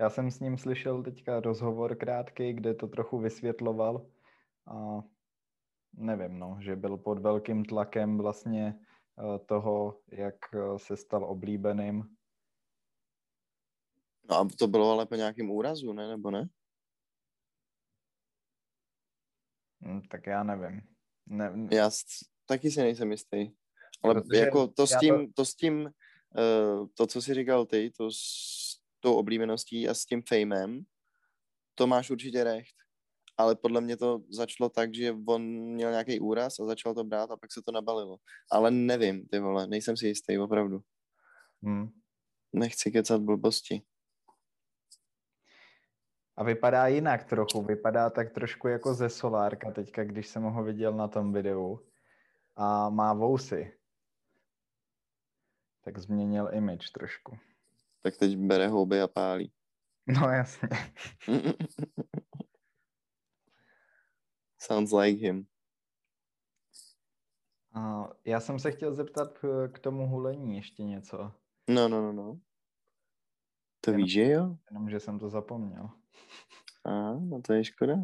[0.00, 4.06] já jsem s ním slyšel teďka rozhovor krátký, kde to trochu vysvětloval
[4.66, 5.02] a
[5.96, 8.74] nevím, no, že byl pod velkým tlakem vlastně
[9.18, 12.16] eh, toho, jak eh, se stal oblíbeným.
[14.30, 16.08] No a to bylo ale po nějakém úrazu, ne?
[16.08, 16.48] Nebo ne?
[19.80, 20.80] Hm, tak já nevím.
[21.26, 21.90] Ne, já
[22.46, 23.50] taky si nejsem jistý.
[24.02, 25.32] Ale Protože jako to s tím, to...
[25.34, 28.18] to s tím, uh, to, co jsi říkal ty, to s
[29.00, 30.84] tou oblíbeností a s tím fejmem,
[31.74, 32.85] to máš určitě recht
[33.38, 37.30] ale podle mě to začalo tak, že on měl nějaký úraz a začal to brát
[37.30, 38.16] a pak se to nabalilo.
[38.52, 40.80] Ale nevím, ty vole, nejsem si jistý, opravdu.
[41.62, 41.88] Hmm.
[42.52, 43.82] Nechci kecat blbosti.
[46.36, 50.92] A vypadá jinak trochu, vypadá tak trošku jako ze Solárka teďka, když jsem ho viděl
[50.92, 51.80] na tom videu.
[52.56, 53.72] A má vousy.
[55.84, 57.38] Tak změnil image trošku.
[58.02, 59.52] Tak teď bere houby a pálí.
[60.06, 60.68] No jasně.
[64.58, 65.46] Sounds like him.
[67.74, 69.38] A já jsem se chtěl zeptat
[69.72, 71.32] k tomu hulení ještě něco.
[71.68, 72.40] No, no, no, no.
[73.80, 74.56] To jenom, víš, že jo?
[74.70, 75.90] Jenom, že jsem to zapomněl.
[76.84, 77.94] A, no to je škoda.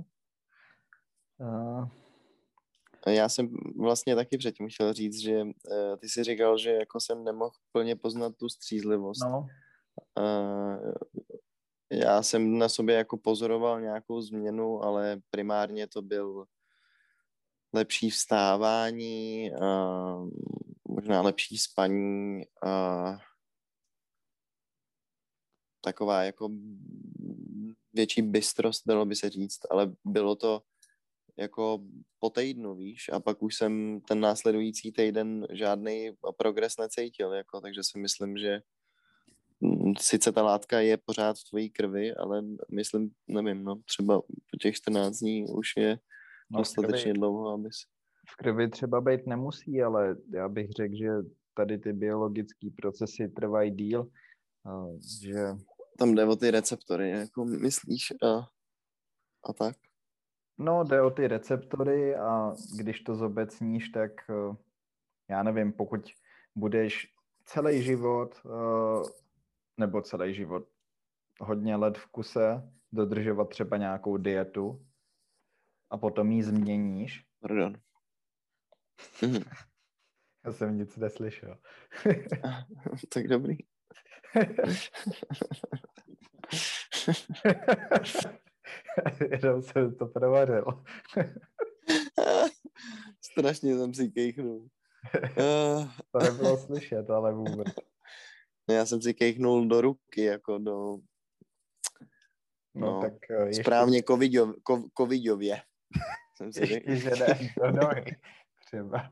[1.40, 3.10] A...
[3.10, 7.24] Já jsem vlastně taky předtím chtěl říct, že uh, ty si říkal, že jako jsem
[7.24, 9.22] nemohl plně poznat tu střízlivost.
[9.24, 9.46] No.
[10.18, 10.92] Uh,
[11.92, 16.44] já jsem na sobě jako pozoroval nějakou změnu, ale primárně to byl
[17.72, 20.30] lepší vstávání, uh,
[20.88, 23.18] možná lepší spaní, uh,
[25.80, 26.50] taková jako
[27.92, 30.62] větší bystrost, dalo by se říct, ale bylo to
[31.36, 31.84] jako
[32.18, 37.80] po týdnu, víš, a pak už jsem ten následující týden žádný progres necítil, jako, takže
[37.84, 38.62] si myslím, že
[39.98, 44.74] sice ta látka je pořád v tvojí krvi, ale myslím, nevím, no, třeba po těch
[44.74, 45.98] 14 dní už je
[46.50, 47.76] no, dostatečně krvi, dlouho, abys...
[48.32, 51.08] V krvi třeba být nemusí, ale já bych řekl, že
[51.54, 54.08] tady ty biologické procesy trvají díl,
[55.20, 55.34] že...
[55.98, 58.48] Tam jde o ty receptory, jako myslíš a,
[59.44, 59.76] a tak?
[60.58, 64.56] No, jde o ty receptory a když to zobecníš, tak e,
[65.30, 66.00] já nevím, pokud
[66.54, 67.08] budeš
[67.44, 68.42] celý život
[69.76, 70.68] nebo celý život
[71.40, 74.86] hodně let v kuse dodržovat třeba nějakou dietu
[75.90, 77.24] a potom ji změníš.
[77.40, 77.76] Pardon.
[80.44, 81.58] Já jsem nic neslyšel.
[83.14, 83.56] tak dobrý.
[89.30, 90.64] Jenom jsem to provařil.
[93.20, 94.68] Strašně jsem si kejchnul.
[96.10, 97.74] to nebylo slyšet, ale vůbec.
[98.68, 100.98] No já jsem si kejchnul do ruky, jako do...
[102.74, 103.62] No, no tak eh, ještě...
[103.62, 104.54] Správně covidově.
[104.98, 105.62] covidově.
[106.36, 108.16] jsem si ještě, že ne do nohy,
[108.66, 109.10] třeba.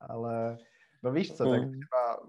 [0.00, 0.58] Ale,
[1.02, 1.70] no víš co, tak hmm.
[1.70, 2.28] třeba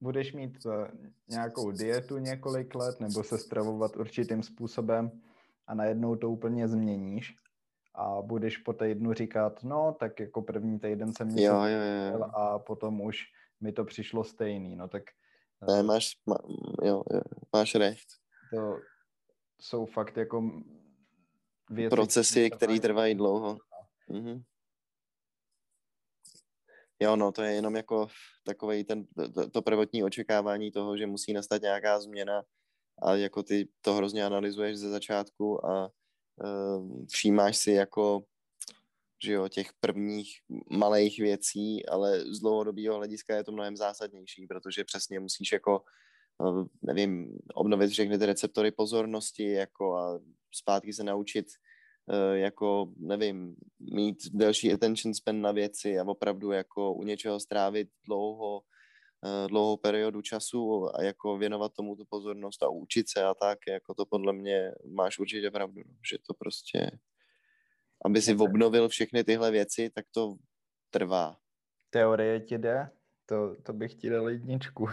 [0.00, 0.90] budeš mít eh,
[1.28, 5.10] nějakou dietu několik let, nebo se stravovat určitým způsobem
[5.66, 7.36] a najednou to úplně změníš
[7.94, 12.24] a budeš po týdnu říkat, no, tak jako první týden jsem něco jo, jo, jo.
[12.24, 13.24] a potom už
[13.60, 15.02] mi to přišlo stejný, no tak
[15.68, 16.36] ne, máš, má,
[16.82, 17.20] jo, jo,
[17.52, 18.06] máš recht.
[18.54, 18.78] To
[19.60, 20.50] jsou fakt jako
[21.70, 23.58] věci, procesy, které trvají dlouho.
[24.08, 24.42] Mhm.
[27.02, 28.08] Jo, no, to je jenom jako
[28.44, 32.42] takový ten, to, to prvotní očekávání toho, že musí nastat nějaká změna
[33.02, 35.90] a jako ty to hrozně analyzuješ ze začátku a
[36.44, 38.24] uh, všímáš si jako
[39.24, 40.30] že jo, těch prvních
[40.70, 45.82] malých věcí, ale z dlouhodobého hlediska je to mnohem zásadnější, protože přesně musíš jako
[46.82, 50.20] nevím, obnovit všechny ty receptory pozornosti, jako a
[50.52, 51.46] zpátky se naučit
[52.12, 57.88] Eh, jako, nevím, mít delší attention span na věci a opravdu jako u něčeho strávit
[58.06, 58.62] dlouho,
[59.24, 63.58] eh, dlouhou periodu času a jako věnovat tomu tu pozornost a učit se a tak,
[63.68, 66.90] jako to podle mě máš určitě pravdu, no, že to prostě,
[68.04, 70.36] aby si obnovil všechny tyhle věci, tak to
[70.90, 71.36] trvá.
[71.90, 72.90] Teorie ti jde,
[73.26, 74.88] to, to bych ti dal jedničku.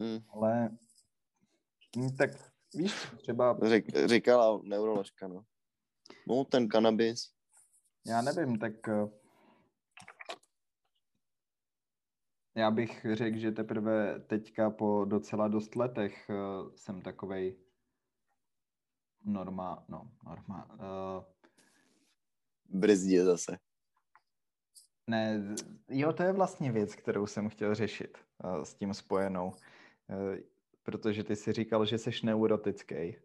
[0.00, 0.18] hmm.
[0.34, 0.70] Ale
[1.96, 2.30] hm, tak
[2.74, 3.58] víš, třeba...
[3.62, 5.44] Řík, říkala neuroložka, no.
[6.28, 7.32] No, ten kanabis.
[8.06, 9.08] Já nevím, tak eh,
[12.54, 16.34] já bych řekl, že teprve teďka po docela dost letech eh,
[16.76, 17.56] jsem takovej
[19.24, 20.68] norma, no, norma.
[20.74, 21.24] Uh,
[22.72, 23.58] Brzdě zase.
[25.06, 25.54] Ne,
[25.90, 29.46] jo, to je vlastně věc, kterou jsem chtěl řešit uh, s tím spojenou.
[29.46, 30.36] Uh,
[30.82, 33.16] protože ty si říkal, že jsi neurotický.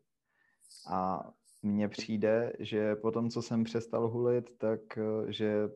[0.90, 1.30] A
[1.62, 5.70] mně přijde, že po tom, co jsem přestal hulit, tak eh, že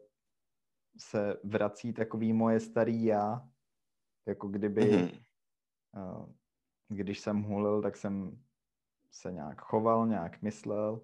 [0.97, 3.49] se vrací takový moje starý já,
[4.25, 6.33] jako kdyby, mm-hmm.
[6.87, 8.43] když jsem hulil, tak jsem
[9.11, 11.01] se nějak choval, nějak myslel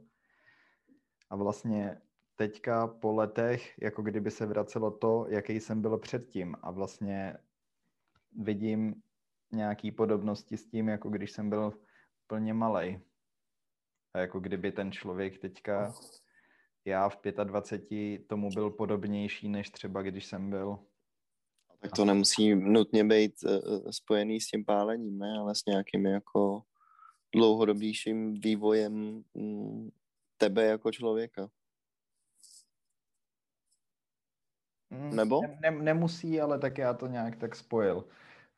[1.30, 2.02] a vlastně
[2.38, 7.38] teďka po letech, jako kdyby se vracelo to, jaký jsem byl předtím a vlastně
[8.40, 9.02] vidím
[9.52, 11.74] nějaký podobnosti s tím, jako když jsem byl
[12.28, 13.00] plně malej.
[14.14, 15.94] A jako kdyby ten člověk teďka,
[16.86, 20.80] já v 25 tomu byl podobnější, než třeba když jsem byl.
[21.80, 25.38] Tak to nemusí nutně být uh, spojený s tím pálením, ne?
[25.40, 26.62] ale s nějakým jako
[27.36, 29.92] dlouhodobějším vývojem um,
[30.38, 31.50] tebe jako člověka.
[34.90, 35.42] Mm, Nebo?
[35.42, 38.08] Ne, ne, nemusí, ale tak já to nějak tak spojil.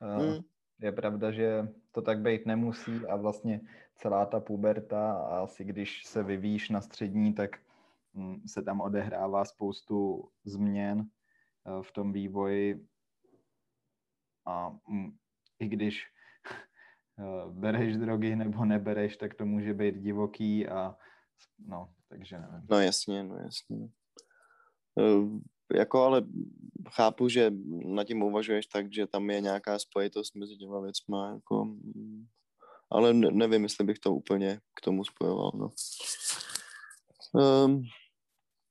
[0.02, 0.44] Uh, mm.
[0.82, 3.62] Je pravda, že to tak být nemusí a vlastně
[3.96, 7.50] celá ta puberta a asi když se vyvíjíš na střední, tak
[8.14, 11.06] mm, se tam odehrává spoustu změn
[11.68, 12.88] eh, v tom vývoji
[14.46, 15.12] a mm,
[15.60, 16.06] i když
[17.20, 20.96] eh, bereš drogy nebo nebereš, tak to může být divoký a
[21.60, 22.68] no, takže nevím.
[22.70, 23.90] No jasně, no jasně.
[25.76, 26.24] Jako ale
[26.90, 27.52] chápu, že
[27.86, 32.26] na tím uvažuješ tak, že tam je nějaká spojitost mezi těma věcma, jako mm,
[32.92, 35.52] ale nevím, jestli bych to úplně k tomu spojoval.
[35.56, 35.70] No.
[37.66, 37.84] Um,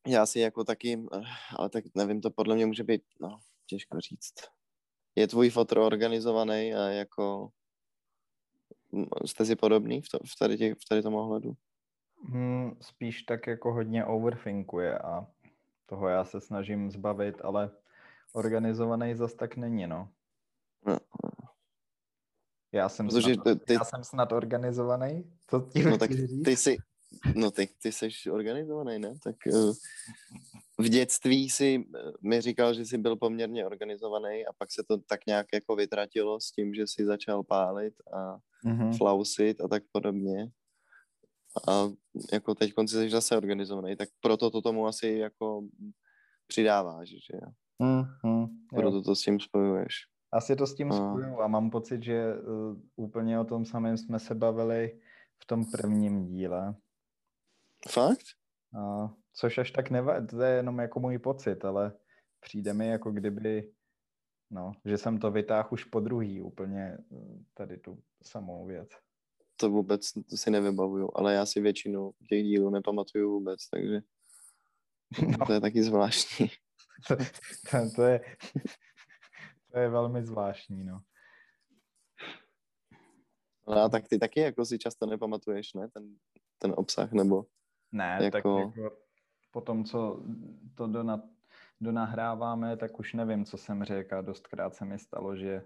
[0.07, 1.03] já si jako taky,
[1.57, 4.35] ale tak nevím, to podle mě může být, no, těžko říct.
[5.17, 7.51] Je tvůj fotr organizovaný a jako
[9.27, 11.53] jste si podobný v, to, v, tady, těch, v tady tom ohledu?
[12.29, 15.27] Hmm, spíš tak jako hodně overthinkuje a
[15.89, 17.71] toho já se snažím zbavit, ale
[18.33, 20.09] organizovaný zas tak není, no.
[20.87, 20.99] no.
[22.73, 25.33] Já jsem, Protože snad, ty, já jsem snad organizovaný?
[25.47, 26.43] Co ti no tak říct?
[26.45, 26.77] ty jsi,
[27.35, 29.15] no ty, ty jsi organizovaný, ne?
[29.25, 29.73] Tak uh,
[30.79, 34.99] v dětství si eh, mi říkal, že jsi byl poměrně organizovaný a pak se to
[34.99, 38.97] tak nějak jako vytratilo s tím, že jsi začal pálit a mm-hmm.
[38.97, 40.51] flausit a tak podobně.
[41.69, 41.89] A
[42.33, 45.63] jako teď konci jsi zase organizovaný, tak proto to tomu asi jako
[46.47, 47.51] přidáváš, že jo?
[47.83, 49.95] Mm-hmm, proto to s tím spojuješ.
[50.33, 54.19] Asi to s tím spojuju a mám pocit, že uh, úplně o tom samém jsme
[54.19, 55.01] se bavili
[55.43, 56.75] v tom prvním díle.
[57.89, 58.27] Fakt?
[58.75, 61.93] Uh, což až tak nevadí, to je jenom jako můj pocit, ale
[62.41, 63.73] přijde mi jako kdyby,
[64.51, 68.89] no, že jsem to vytáhl už po druhý úplně uh, tady tu samou věc.
[69.61, 74.01] To vůbec to si nevybavuju, ale já si většinu těch dílů nepamatuju vůbec, takže
[75.39, 75.47] no.
[75.47, 76.49] to je taky zvláštní.
[77.09, 77.17] to,
[77.71, 78.21] to, to je
[79.73, 81.01] to je velmi zvláštní, no.
[83.69, 86.17] No, tak ty taky jako si často nepamatuješ, ne, ten,
[86.59, 87.45] ten obsah, nebo?
[87.93, 88.31] Ne, jako...
[88.31, 88.97] tak jako
[89.51, 90.23] po tom, co
[90.75, 91.23] to dona,
[91.81, 95.63] donahráváme, tak už nevím, co jsem řekl a dostkrát se mi stalo, že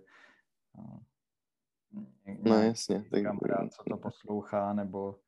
[1.92, 2.06] no,
[2.42, 3.04] no jasně.
[3.10, 3.22] Tak...
[3.22, 5.18] Kamarád, co to poslouchá, nebo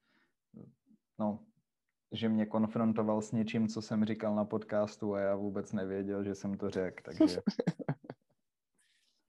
[1.19, 1.39] no,
[2.12, 6.35] že mě konfrontoval s něčím, co jsem říkal na podcastu a já vůbec nevěděl, že
[6.35, 7.41] jsem to řekl, takže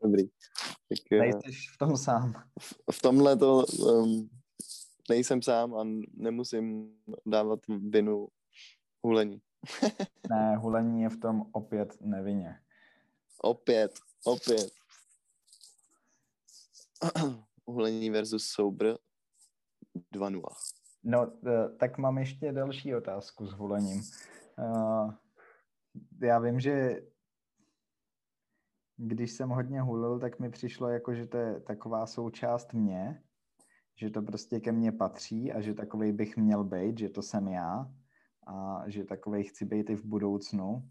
[0.03, 0.23] Dobrý.
[0.89, 2.33] Tak, eh, Nejsi v tom sám.
[2.59, 4.29] V, v tomhle to um,
[5.09, 8.27] nejsem sám a nemusím dávat vinu
[9.03, 9.41] hulení.
[10.29, 12.59] ne, hulení je v tom opět nevinně.
[13.41, 13.91] Opět,
[14.23, 14.71] opět.
[17.65, 18.95] hulení versus soubr
[20.13, 20.41] 2-0.
[21.03, 24.01] No, eh, tak mám ještě další otázku s hulením.
[24.57, 25.13] Uh,
[26.21, 27.01] já vím, že
[28.97, 33.23] když jsem hodně hulil, tak mi přišlo jako, že to je taková součást mě,
[33.95, 37.47] že to prostě ke mně patří a že takovej bych měl být, že to jsem
[37.47, 37.91] já
[38.47, 40.89] a že takovej chci být i v budoucnu.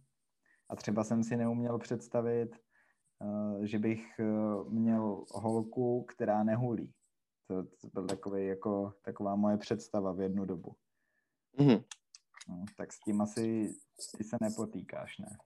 [0.69, 2.57] A třeba jsem si neuměl představit,
[3.63, 6.93] že bych uh, měl holku, která nehulí.
[7.49, 10.77] To, to byl takový jako, taková moje představa v jednu dobu.
[11.59, 11.85] Mm-hmm.
[12.49, 13.75] No, tak s tím asi
[14.17, 15.37] ty se nepotýkáš, ne?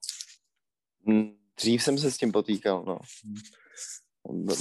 [1.04, 2.98] Mm, dřív jsem se s tím potýkal, no.
[3.24, 3.34] Mm.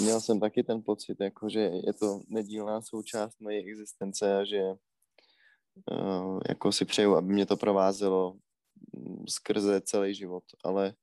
[0.01, 4.61] Měl jsem taky ten pocit, jako, že je to nedílná součást mojí existence a že
[5.91, 8.33] uh, jako si přeju, aby mě to provázelo
[8.97, 10.93] mm, skrze celý život, ale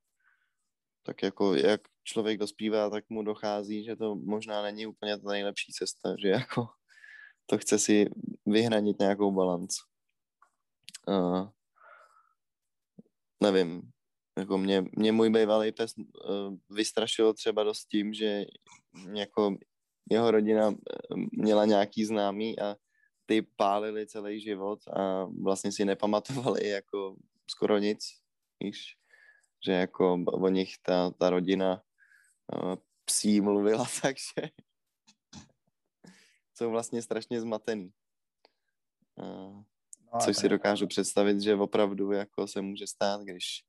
[1.06, 5.72] tak jako jak člověk dospívá, tak mu dochází, že to možná není úplně ta nejlepší
[5.72, 6.66] cesta, že jako
[7.46, 8.10] to chce si
[8.46, 9.76] vyhranit nějakou balanc.
[11.08, 11.48] Uh,
[13.42, 13.82] nevím,
[14.38, 16.04] jako mě, mě můj bývalý pes uh,
[16.70, 18.44] vystrašil třeba dost tím, že
[19.14, 19.56] jako
[20.10, 20.74] jeho rodina
[21.32, 22.76] měla nějaký známý a
[23.26, 27.16] ty pálili celý život a vlastně si nepamatovali jako
[27.50, 27.98] skoro nic,
[28.60, 28.96] víš,
[29.64, 31.82] že jako o nich ta, ta rodina
[32.54, 34.50] uh, psí mluvila, takže
[36.54, 37.92] jsou vlastně strašně zmatený.
[39.16, 39.62] Uh,
[40.14, 43.64] No, Což si dokážu představit, že opravdu jako se může stát, když...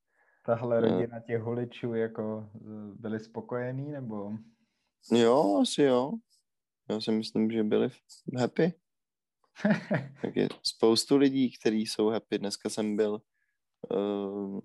[0.46, 2.50] Tahle eh, rodina těch holičů jako
[2.94, 4.32] byli spokojení, nebo?
[5.12, 6.12] Jo, asi jo.
[6.90, 7.90] Já si myslím, že byli
[8.38, 8.74] happy.
[10.22, 12.40] tak je spoustu lidí, kteří jsou happy.
[12.40, 13.22] Dneska jsem byl
[13.92, 14.60] uh,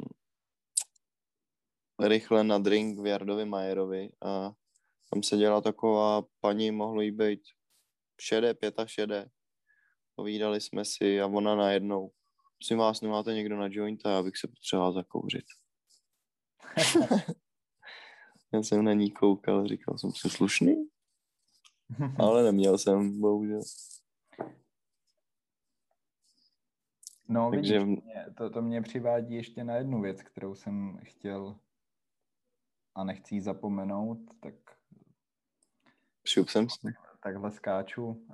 [2.01, 4.53] rychle na drink v Jardovi Majerovi a
[5.11, 7.41] tam se dělala taková paní, mohlo jí být
[8.21, 9.31] šedé, pěta šedé
[10.21, 12.13] povídali jsme si a ona najednou,
[12.59, 15.45] prosím vás, nemáte někdo na jointa, abych se potřeboval zakouřit.
[18.53, 20.89] Já jsem na ní koukal, říkal jsem, jsem slušný?
[22.19, 23.61] Ale neměl jsem, bohužel.
[27.29, 27.79] No, Takže...
[27.79, 28.05] vidíš,
[28.37, 31.59] to, to mě přivádí ještě na jednu věc, kterou jsem chtěl
[32.95, 34.55] a nechci ji zapomenout, tak...
[36.27, 36.95] Šup jsem si.
[37.23, 38.27] Takhle skáču.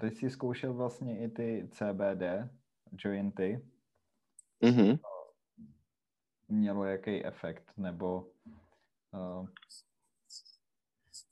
[0.00, 2.50] Teď jsi zkoušel vlastně i ty CBD,
[2.92, 3.68] jointy.
[4.62, 4.98] Mm-hmm.
[6.48, 8.30] Mělo jaký efekt, nebo
[9.12, 9.48] uh,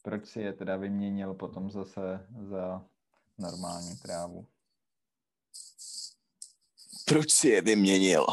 [0.03, 2.84] proč si je teda vyměnil potom zase za
[3.38, 4.47] normální trávu?
[7.07, 8.26] Proč si je vyměnil?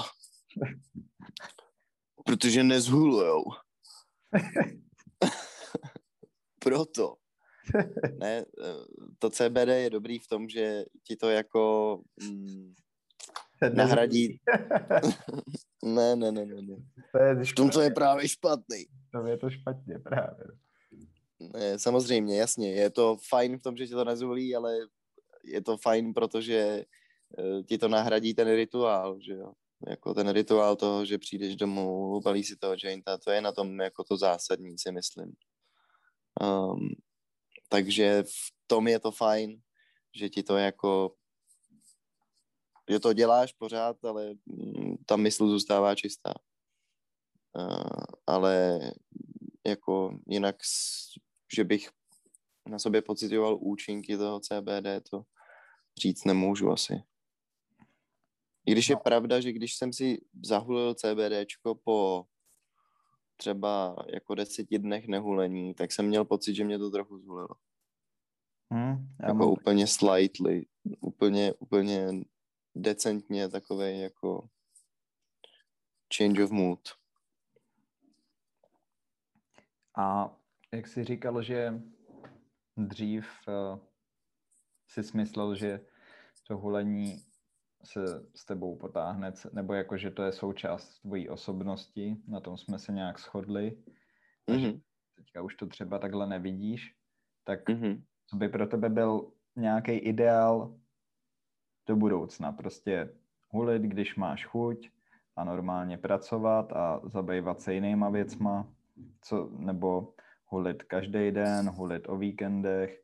[2.25, 3.43] Protože nezhulujou.
[6.59, 7.15] Proto.
[8.19, 8.45] ne,
[9.19, 12.73] to CBD je dobrý v tom, že ti to jako mm,
[13.73, 14.39] nahradí...
[15.83, 16.61] ne, ne, ne, ne.
[16.61, 16.75] ne.
[17.11, 18.85] To je v tom to je právě špatný.
[19.11, 20.45] To je to špatně právě.
[21.53, 22.73] Ne, samozřejmě, jasně.
[22.73, 24.77] Je to fajn v tom, že ti to nezvolí, ale
[25.43, 26.85] je to fajn, protože
[27.39, 29.53] eh, ti to nahradí ten rituál, že jo.
[29.87, 33.79] Jako ten rituál toho, že přijdeš domů, upalí si toho jointa, to je na tom
[33.79, 35.35] jako to zásadní, si myslím.
[36.41, 36.89] Um,
[37.69, 39.61] takže v tom je to fajn,
[40.15, 41.15] že ti to jako,
[42.89, 46.33] že to děláš pořád, ale mm, ta mysl zůstává čistá.
[47.57, 48.79] Uh, ale
[49.67, 50.55] jako jinak,
[51.55, 51.89] že bych
[52.67, 55.23] na sobě pocitoval účinky toho CBD, to
[56.01, 57.03] říct nemůžu asi.
[58.69, 59.01] I když je no.
[59.01, 62.25] pravda, že když jsem si zahulil CBDčko po
[63.37, 67.55] třeba jako deseti dnech nehulení, tak jsem měl pocit, že mě to trochu zhulilo.
[68.71, 69.49] Hmm, jako mám...
[69.49, 70.65] úplně slightly,
[70.99, 72.07] úplně, úplně
[72.75, 74.49] decentně takový jako
[76.17, 76.89] change of mood.
[79.97, 80.35] A
[80.71, 81.81] jak jsi říkal, že
[82.77, 83.79] dřív uh,
[84.87, 85.85] si smyslel, že
[86.47, 87.28] to hulení
[87.83, 92.79] se s tebou potáhne, nebo jako, že to je součást tvojí osobnosti, na tom jsme
[92.79, 93.77] se nějak shodli,
[94.47, 94.81] mm-hmm.
[95.15, 96.95] teďka už to třeba takhle nevidíš,
[97.43, 98.01] tak mm-hmm.
[98.27, 100.75] co by pro tebe byl nějaký ideál
[101.87, 102.51] do budoucna?
[102.51, 103.09] Prostě
[103.49, 104.89] hulit, když máš chuť
[105.35, 108.73] a normálně pracovat a zabývat se jinýma věcma,
[109.21, 110.13] co, nebo
[110.45, 113.03] hulit každý den, hulit o víkendech,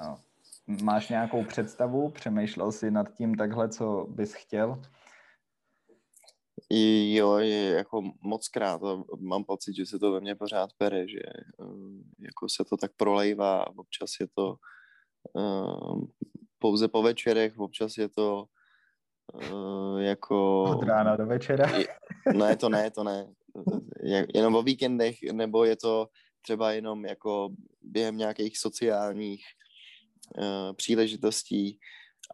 [0.00, 0.18] no,
[0.66, 2.10] Máš nějakou představu?
[2.10, 4.82] Přemýšlel jsi nad tím takhle, co bys chtěl?
[7.10, 8.80] Jo, je jako moc krát
[9.18, 11.18] mám pocit, že se to ve mně pořád pere, že
[11.56, 14.54] uh, jako se to tak prolejvá, občas je to
[15.32, 16.04] uh,
[16.58, 18.44] pouze po večerech, občas je to
[19.52, 20.62] uh, jako...
[20.62, 21.66] Od rána do večera?
[22.34, 23.26] ne, to ne, to ne.
[24.34, 26.08] jenom o víkendech, nebo je to
[26.42, 27.48] třeba jenom jako
[27.82, 29.44] během nějakých sociálních
[30.76, 31.78] příležitostí,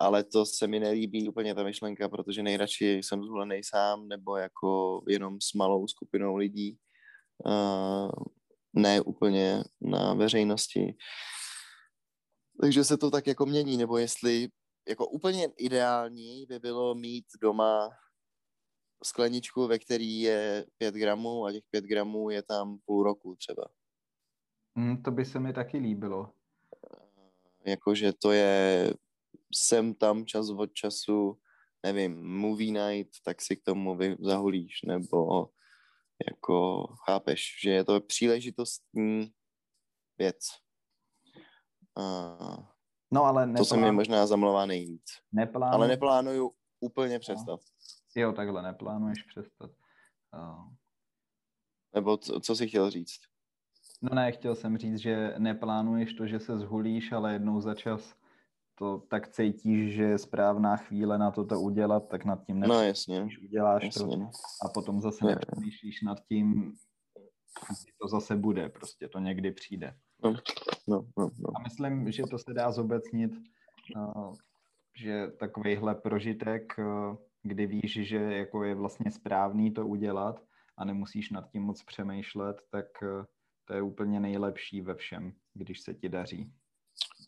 [0.01, 5.03] ale to se mi nelíbí úplně ta myšlenka, protože nejradši jsem zvolený sám nebo jako
[5.09, 6.79] jenom s malou skupinou lidí,
[7.47, 8.11] uh,
[8.73, 10.95] ne úplně na veřejnosti.
[12.61, 14.49] Takže se to tak jako mění, nebo jestli
[14.89, 17.91] jako úplně ideální by bylo mít doma
[19.05, 23.65] skleničku, ve který je 5 gramů a těch 5 gramů je tam půl roku třeba.
[24.75, 26.33] Mm, to by se mi taky líbilo.
[27.65, 28.95] Jakože to je
[29.55, 31.41] sem tam čas od času,
[31.83, 35.49] nevím, movie night, tak si k tomu zahulíš, nebo
[36.29, 39.33] jako chápeš, že je to příležitostní
[40.19, 40.49] věc.
[41.99, 42.65] Uh,
[43.11, 43.57] no ale neplán...
[43.57, 45.05] To se mi možná zamlouvá nejvíc.
[45.33, 45.75] Neplánuj...
[45.75, 47.61] Ale neplánuju úplně přestat.
[48.17, 48.23] No.
[48.23, 49.71] Jo, takhle neplánuješ přestat.
[50.35, 50.73] Uh...
[51.95, 53.21] Nebo co, co jsi chtěl říct?
[54.03, 58.15] No ne, chtěl jsem říct, že neplánuješ to, že se zhulíš, ale jednou za čas
[58.75, 62.83] to tak cítíš, že je správná chvíle na to to udělat, tak nad tím no,
[62.83, 63.29] jasně.
[63.43, 64.17] uděláš jasně.
[64.17, 64.31] to
[64.65, 66.75] a potom zase nepřemýšlíš nad tím,
[67.69, 69.95] kdy to zase bude, prostě to někdy přijde.
[70.25, 70.35] No,
[70.89, 71.51] no, no, no.
[71.57, 73.33] A myslím, že to se dá zobecnit,
[73.97, 74.35] uh,
[74.97, 80.43] že takovýhle prožitek, uh, kdy víš, že jako je vlastně správný to udělat
[80.77, 83.25] a nemusíš nad tím moc přemýšlet, tak uh,
[83.71, 86.53] to je úplně nejlepší ve všem, když se ti daří.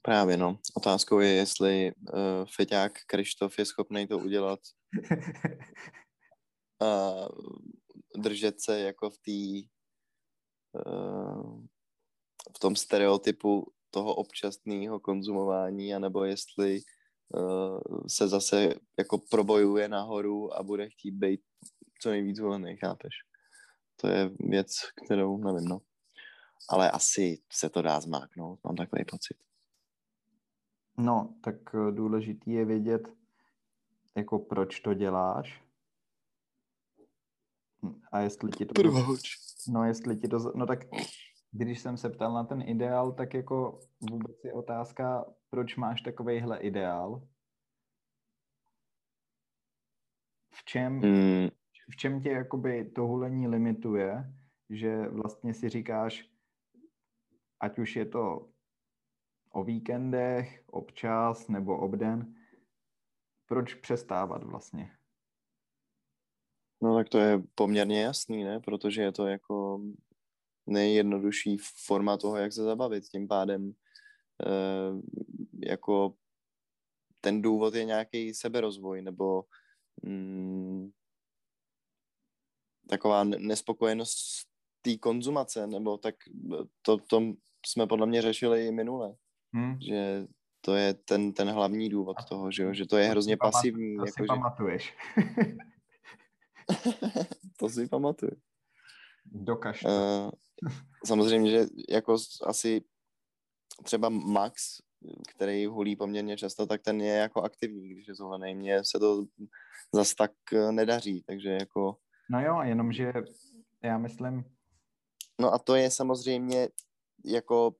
[0.02, 0.58] Právě no.
[0.76, 2.18] Otázkou je, jestli uh,
[2.56, 4.60] Feťák Krištof je schopný to udělat
[6.82, 7.12] a
[8.16, 9.68] držet se jako v té
[10.86, 11.64] uh,
[12.56, 16.80] v tom stereotypu toho občasného konzumování, anebo jestli
[17.34, 21.40] uh, se zase jako probojuje nahoru a bude chtít být
[22.00, 23.14] co nejvíc volený, chápeš?
[23.96, 24.72] To je věc,
[25.04, 25.80] kterou nevím, no.
[26.68, 29.36] Ale asi se to dá zmáknout, mám takový pocit.
[30.98, 33.08] No, tak eh, důležitý je vědět,
[34.16, 35.62] jako proč to děláš.
[38.12, 38.74] A jestli ti to...
[38.74, 39.20] Proč?
[39.68, 40.52] No, jestli ti to...
[40.54, 40.78] No tak,
[41.50, 46.58] když jsem se ptal na ten ideál, tak jako vůbec je otázka, proč máš takovejhle
[46.58, 47.28] ideál?
[50.54, 51.48] V čem, mm.
[51.90, 54.34] v čem tě jakoby to hulení limituje,
[54.70, 56.31] že vlastně si říkáš,
[57.62, 58.48] ať už je to
[59.50, 62.34] o víkendech, občas nebo obden.
[63.46, 64.90] Proč přestávat vlastně?
[66.82, 68.60] No tak to je poměrně jasný, ne?
[68.60, 69.80] Protože je to jako
[70.66, 71.56] nejjednodušší
[71.86, 73.04] forma toho, jak se zabavit.
[73.04, 73.72] Tím pádem
[74.46, 75.00] eh,
[75.66, 76.14] jako
[77.20, 79.44] ten důvod je nějaký seberozvoj nebo
[80.02, 80.90] mm,
[82.88, 84.51] taková nespokojenost
[84.82, 86.14] té konzumace, nebo tak
[86.82, 87.32] to, to
[87.66, 89.14] jsme podle mě řešili i minule.
[89.54, 89.80] Hmm.
[89.80, 90.26] Že
[90.60, 93.96] to je ten, ten hlavní důvod a toho, že, že to je hrozně pamat, pasivní.
[93.96, 94.26] To jako, si že...
[94.26, 94.96] pamatuješ.
[97.58, 98.32] to si pamatuju.
[99.24, 100.30] Dokaž Uh,
[101.06, 102.16] samozřejmě, že jako
[102.46, 102.84] asi
[103.84, 104.82] třeba Max,
[105.28, 108.54] který hulí poměrně často, tak ten je jako aktivní, když je zvolený.
[108.54, 109.24] Mně se to
[109.94, 111.96] zas tak eh, nedaří, takže jako...
[112.30, 113.12] No jo, jenomže
[113.82, 114.44] já myslím...
[115.42, 116.68] No a to je samozřejmě
[117.24, 117.74] jako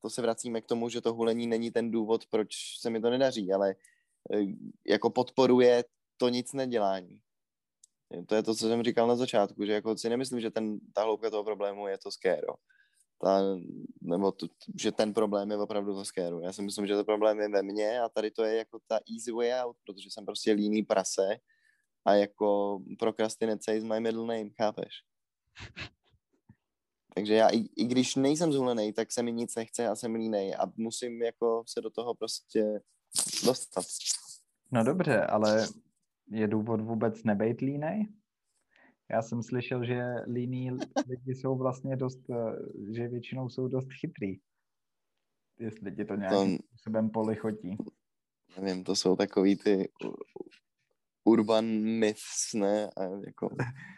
[0.00, 2.48] to se vracíme k tomu, že to hulení není ten důvod, proč
[2.80, 3.76] se mi to nedaří, ale e,
[4.86, 5.84] jako podporuje
[6.16, 7.20] to nic nedělání.
[8.26, 11.02] To je to, co jsem říkal na začátku, že jako si nemyslím, že ten, ta
[11.02, 12.54] hloubka toho problému je to skéro.
[13.20, 13.40] Ta,
[14.00, 14.46] nebo to,
[14.80, 16.40] že ten problém je opravdu to skéru.
[16.40, 18.98] Já si myslím, že to problém je ve mně a tady to je jako ta
[19.14, 21.36] easy way out, protože jsem prostě líný prase
[22.04, 25.02] a jako procrastinate is my middle name, chápeš?
[27.16, 30.54] Takže já, i, i když nejsem zhulený, tak se mi nic nechce a jsem línej
[30.54, 32.80] a musím jako se do toho prostě
[33.46, 33.84] dostat.
[34.72, 35.66] No dobře, ale
[36.30, 38.06] je důvod vůbec nebejt línej?
[39.10, 40.02] Já jsem slyšel, že
[40.32, 40.70] líní
[41.08, 44.36] lidi jsou vlastně dost, eh, že většinou jsou dost chytrý.
[45.58, 47.76] Jestli ti to nějakým to, způsobem polichotí.
[48.60, 49.88] Nevím, to jsou takový ty
[51.24, 52.90] urban myths, ne?
[52.96, 53.48] A jako...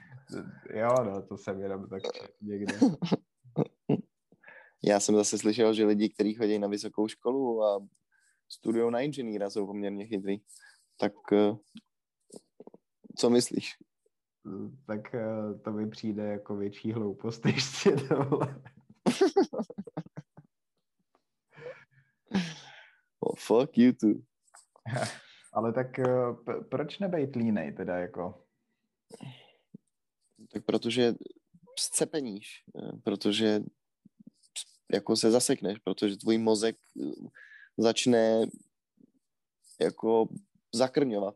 [0.75, 2.03] Jo, no, to jsem jenom tak
[2.41, 2.75] někde.
[4.85, 7.87] Já jsem zase slyšel, že lidi, kteří chodí na vysokou školu a
[8.49, 10.39] studují na inženýra, jsou poměrně chytrý.
[11.01, 11.57] Tak eh,
[13.17, 13.77] co myslíš?
[14.87, 18.63] Tak eh, to mi přijde jako větší hloupost ještě tohle.
[23.21, 24.15] oh, fuck you too.
[25.53, 26.35] Ale tak eh,
[26.69, 28.48] proč nebejt línej teda jako?
[30.53, 31.15] Tak protože
[31.79, 33.61] scepeníš, eh, protože
[34.93, 37.11] jako se zasekneš, protože tvůj mozek eh,
[37.79, 38.47] začne
[39.81, 40.29] jako
[40.75, 41.35] zakrňovat.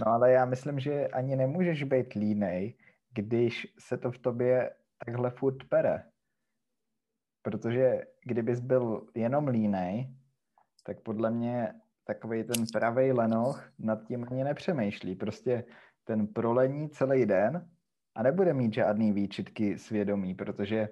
[0.00, 2.74] No ale já myslím, že ani nemůžeš být línej,
[3.12, 4.70] když se to v tobě
[5.04, 6.04] takhle furt pere.
[7.42, 10.14] Protože kdybys byl jenom línej,
[10.82, 11.74] tak podle mě
[12.04, 15.14] takový ten pravý lenoch nad tím ani nepřemýšlí.
[15.14, 15.64] Prostě
[16.04, 17.70] ten prolení celý den
[18.16, 20.88] a nebude mít žádný výčitky svědomí, protože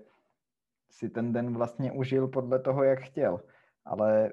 [0.90, 3.40] si ten den vlastně užil podle toho, jak chtěl.
[3.84, 4.32] Ale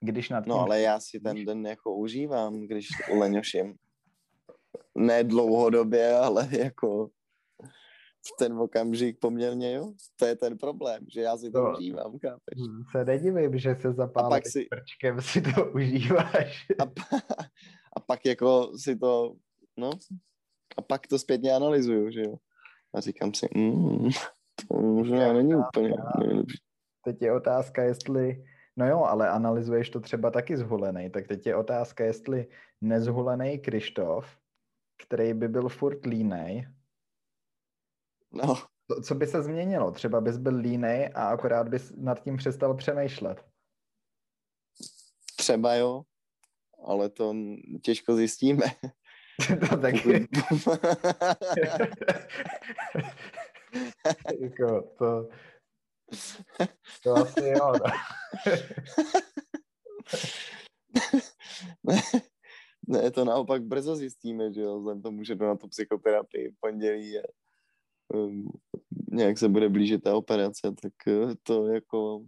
[0.00, 0.58] když nad no, tím...
[0.58, 3.74] No ale já si ten den jako užívám, když uleňoším.
[4.94, 7.06] Ne dlouhodobě, ale jako
[8.26, 9.92] v ten okamžik poměrně, jo.
[10.16, 12.58] To je ten problém, že já si to no, užívám, chápeš?
[12.90, 14.66] Se nedivím, že se zapálí si...
[14.70, 16.66] prčkem si to užíváš.
[16.78, 17.20] A, pa,
[17.96, 19.34] a pak jako si to,
[19.76, 19.90] no,
[20.76, 22.34] a pak to zpětně analyzuju, že jo.
[22.94, 24.08] A říkám si, mm,
[24.68, 26.58] to možná není úplně nejlepší.
[27.04, 28.44] Teď je otázka, jestli,
[28.76, 32.46] no jo, ale analyzuješ to třeba taky zhulený, tak teď je otázka, jestli
[32.80, 34.38] nezhulený Krištof,
[35.06, 36.66] který by byl furt línej,
[38.32, 38.54] no.
[39.04, 39.90] co by se změnilo?
[39.90, 43.44] Třeba bys byl línej a akorát bys nad tím přestal přemýšlet.
[45.36, 46.02] Třeba jo,
[46.84, 47.34] ale to
[47.82, 48.64] těžko zjistíme.
[49.70, 50.12] to taky.
[54.40, 55.28] jako to,
[57.02, 57.72] to asi jo.
[57.72, 57.72] No.
[61.84, 62.00] ne,
[62.88, 66.60] ne, to naopak brzo zjistíme, že jo, vzhledem tomu, že jdu na tu psychoterapii v
[66.60, 67.22] pondělí a
[68.14, 68.52] um,
[69.12, 72.24] nějak se bude blížit ta operace, tak uh, to jako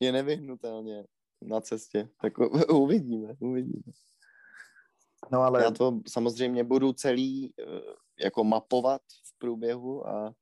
[0.00, 1.04] je nevyhnutelně
[1.42, 2.08] na cestě.
[2.20, 2.32] Tak
[2.70, 3.92] uvidíme, uvidíme.
[5.30, 5.62] No ale...
[5.62, 7.80] Já to samozřejmě budu celý uh,
[8.20, 10.34] jako mapovat v průběhu a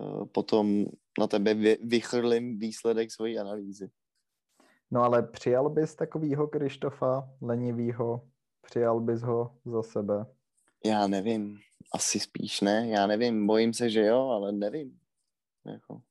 [0.00, 0.84] uh, potom
[1.18, 3.90] na tebe vy, vychrlím výsledek svojí analýzy.
[4.90, 8.28] No ale přijal bys takovýho Krištofa, lenivýho,
[8.62, 10.26] přijal bys ho za sebe?
[10.84, 11.58] Já nevím,
[11.92, 15.00] asi spíš ne, já nevím, bojím se, že jo, ale nevím.
[15.66, 16.02] Jako,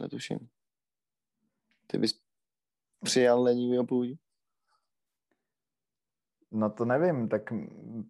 [0.00, 0.48] netuším.
[1.86, 2.20] Ty bys
[3.04, 4.14] přijal lenivýho půjdu?
[6.56, 7.52] No to nevím, tak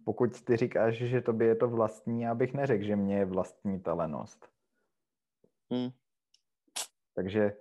[0.05, 3.79] pokud ty říkáš, že tobě je to vlastní, já bych neřekl, že mě je vlastní
[3.79, 4.49] ta lenost.
[5.71, 5.89] Hmm.
[7.13, 7.57] Takže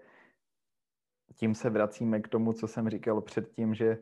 [1.36, 3.98] tím se vracíme k tomu, co jsem říkal předtím, že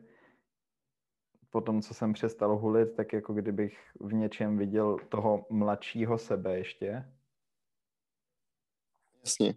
[1.49, 6.57] po tom, co jsem přestal hulit, tak jako kdybych v něčem viděl toho mladšího sebe
[6.57, 7.13] ještě.
[9.19, 9.55] Jasně.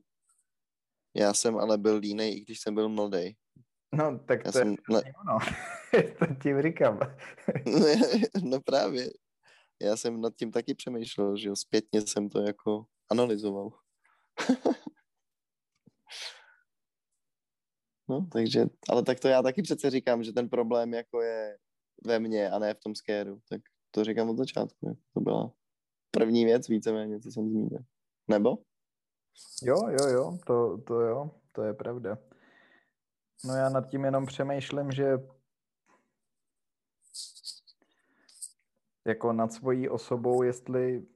[1.15, 3.37] Já jsem ale byl línej, i když jsem byl mladý.
[3.93, 5.03] No, tak Já to jsem, je ne...
[5.21, 5.39] ono.
[6.19, 6.99] to tím říkám.
[8.43, 9.11] no právě.
[9.83, 13.71] Já jsem nad tím taky přemýšlel, že jo, zpětně jsem to jako analyzoval.
[18.09, 21.59] no, takže, ale tak to já taky přece říkám, že ten problém jako je
[22.05, 23.41] ve mně a ne v tom skéru.
[23.49, 23.61] Tak
[23.91, 24.99] to říkám od začátku.
[25.15, 25.53] To byla
[26.11, 27.81] první věc víceméně, co jsem zmínil.
[28.29, 28.59] Nebo?
[29.63, 32.19] Jo, jo, jo, to, to jo, to je pravda.
[33.45, 35.05] No já nad tím jenom přemýšlím, že
[39.05, 41.07] jako nad svojí osobou, jestli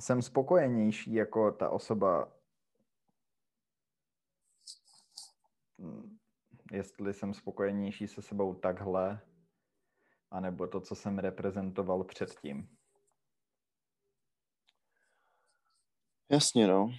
[0.00, 2.32] jsem spokojenější jako ta osoba,
[6.72, 9.20] jestli jsem spokojenější se sebou takhle,
[10.30, 12.76] anebo to, co jsem reprezentoval předtím.
[16.30, 16.90] Jasně, no.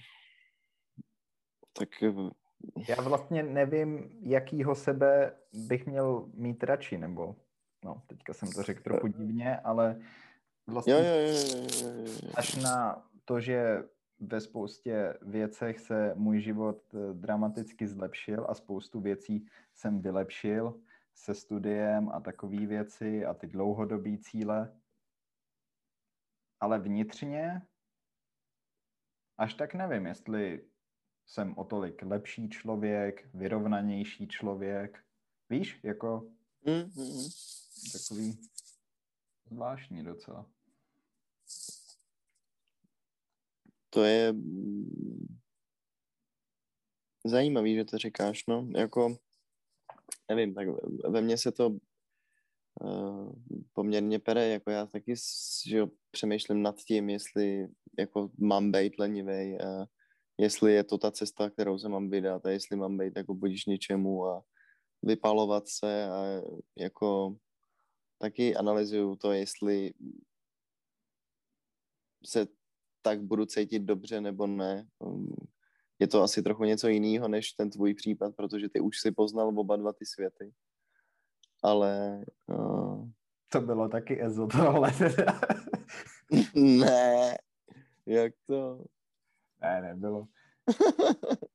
[1.72, 1.88] Tak
[2.88, 7.36] já vlastně nevím, jakýho sebe bych měl mít radši, nebo
[7.84, 10.00] no, teďka jsem to řekl trochu divně, ale
[10.66, 12.30] vlastně jo, jo, jo, jo, jo.
[12.34, 13.84] až na to, že
[14.20, 20.80] ve spoustě věcech se můj život eh, dramaticky zlepšil a spoustu věcí jsem vylepšil
[21.14, 24.72] se studiem a takové věci a ty dlouhodobé cíle.
[26.60, 27.62] Ale vnitřně
[29.38, 30.64] až tak nevím, jestli
[31.28, 35.04] jsem o tolik lepší člověk, vyrovnanější člověk.
[35.50, 36.30] Víš, jako
[36.66, 37.32] mm-hmm.
[37.92, 38.38] takový
[39.50, 40.46] zvláštní docela.
[43.90, 45.38] To je mm,
[47.24, 49.16] zajímavý, že to říkáš, no, jako
[50.28, 50.68] nevím, tak
[51.08, 51.68] ve mně se to
[52.80, 53.32] uh,
[53.72, 55.14] poměrně pere, jako já taky
[55.66, 57.68] že jo, přemýšlím nad tím, jestli
[57.98, 59.97] jako mám být lenivej a
[60.38, 63.66] jestli je to ta cesta, kterou se mám vydat a jestli mám být jako budíš
[63.66, 64.42] něčemu a
[65.02, 66.42] vypalovat se a
[66.76, 67.36] jako
[68.18, 69.92] taky analyzuju to, jestli
[72.26, 72.46] se
[73.02, 74.86] tak budu cítit dobře nebo ne.
[74.98, 75.34] Um,
[75.98, 79.58] je to asi trochu něco jiného než ten tvůj případ, protože ty už si poznal
[79.58, 80.52] oba dva ty světy.
[81.62, 82.24] Ale...
[82.46, 83.08] Uh...
[83.52, 84.92] To bylo taky EZO tohle.
[86.54, 87.38] ne,
[88.06, 88.84] jak to?
[89.60, 90.28] Ne, nebylo.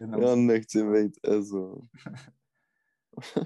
[0.00, 1.76] Já nechci být EZO.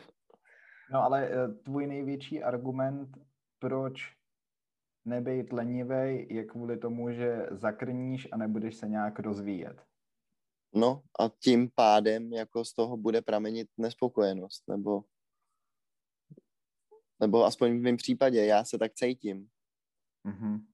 [0.93, 3.09] no ale eh, tvůj největší argument,
[3.59, 4.13] proč
[5.05, 9.83] nebejt lenivej je kvůli tomu, že zakrníš a nebudeš se nějak rozvíjet.
[10.75, 15.05] No a tím pádem jako z toho bude pramenit nespokojenost, nebo
[17.21, 19.49] nebo aspoň v mém případě, já se tak cítím.
[20.25, 20.65] Mm-hmm.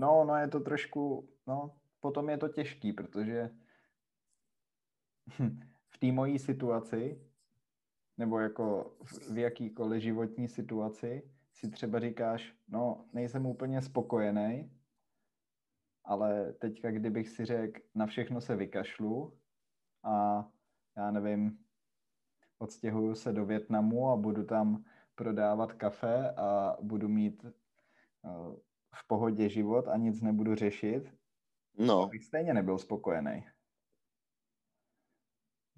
[0.00, 3.50] No, no je to trošku, no, potom je to těžký, protože
[5.90, 7.20] v té mojí situaci
[8.16, 8.96] nebo jako
[9.30, 14.72] v jakýkoliv životní situaci si třeba říkáš, no nejsem úplně spokojený,
[16.04, 19.38] ale teďka, kdybych si řekl, na všechno se vykašlu
[20.02, 20.48] a
[20.96, 21.64] já nevím,
[22.58, 24.84] odstěhuju se do Větnamu a budu tam
[25.14, 31.14] prodávat kafe a budu mít eh, v pohodě život a nic nebudu řešit,
[31.78, 32.06] no.
[32.06, 33.46] bych stejně nebyl spokojený.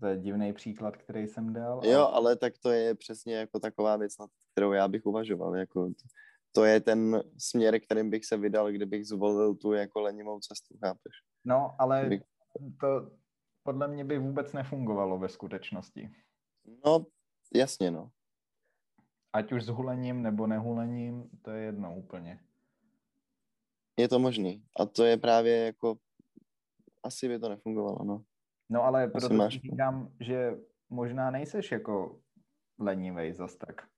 [0.01, 1.81] To je divný příklad, který jsem dal.
[1.85, 2.13] Jo, ale...
[2.13, 5.57] ale tak to je přesně jako taková věc, na kterou já bych uvažoval.
[5.57, 5.91] Jako
[6.53, 11.13] to je ten směr, kterým bych se vydal, kdybych zvolil tu jako lenivou cestu, chápeš?
[11.45, 12.23] No, ale bych...
[12.81, 13.11] to
[13.63, 16.11] podle mě by vůbec nefungovalo ve skutečnosti.
[16.85, 17.07] No,
[17.55, 18.11] jasně, no.
[19.33, 22.41] Ať už s hulením nebo nehulením, to je jedno úplně.
[24.03, 24.65] Je to možný.
[24.81, 25.99] A to je právě jako,
[27.03, 28.25] asi by to nefungovalo, no.
[28.71, 29.61] No ale proto máš...
[29.61, 30.59] říkám, že
[30.91, 32.21] možná nejseš jako
[32.79, 33.89] lenivej zas tak,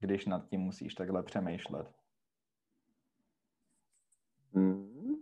[0.00, 1.86] když nad tím musíš takhle přemýšlet.
[4.54, 5.14] Hmm.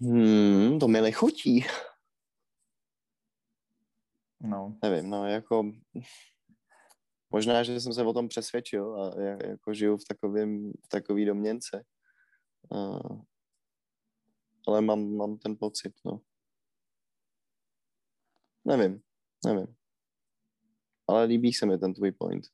[0.00, 1.64] Hmm, to mi nechutí.
[4.40, 4.78] No.
[4.82, 5.72] Nevím, no jako
[7.30, 11.84] možná, že jsem se o tom přesvědčil a jako žiju v takovém v takový domněnce.
[12.76, 12.98] A
[14.68, 16.20] ale mám, mám ten pocit, no.
[18.64, 19.02] Nevím,
[19.46, 19.74] nevím.
[21.08, 22.44] Ale líbí se mi ten tvůj point.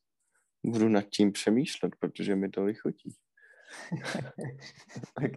[0.65, 3.15] Budu nad tím přemýšlet, protože mi to lichotí.
[5.21, 5.31] tak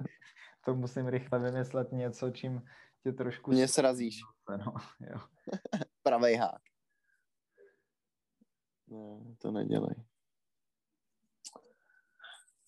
[0.64, 2.62] to musím rychle vymyslet něco, čím
[3.03, 3.51] tě trošku...
[3.51, 4.20] Mě srazíš.
[4.51, 5.20] No, jo.
[6.03, 6.62] Pravej hák.
[8.91, 9.95] Ne, to nedělej.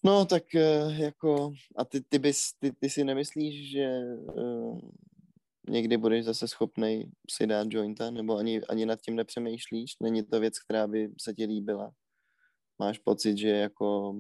[0.03, 4.01] No, tak eh, jako, a ty, ty, bys, ty, ty si nemyslíš, že
[4.35, 4.81] uh,
[5.69, 9.97] někdy budeš zase schopný si dát jointa, nebo ani, ani nad tím nepřemýšlíš?
[10.03, 11.93] Není to věc, která by se ti líbila?
[12.79, 14.17] Máš pocit, že jako,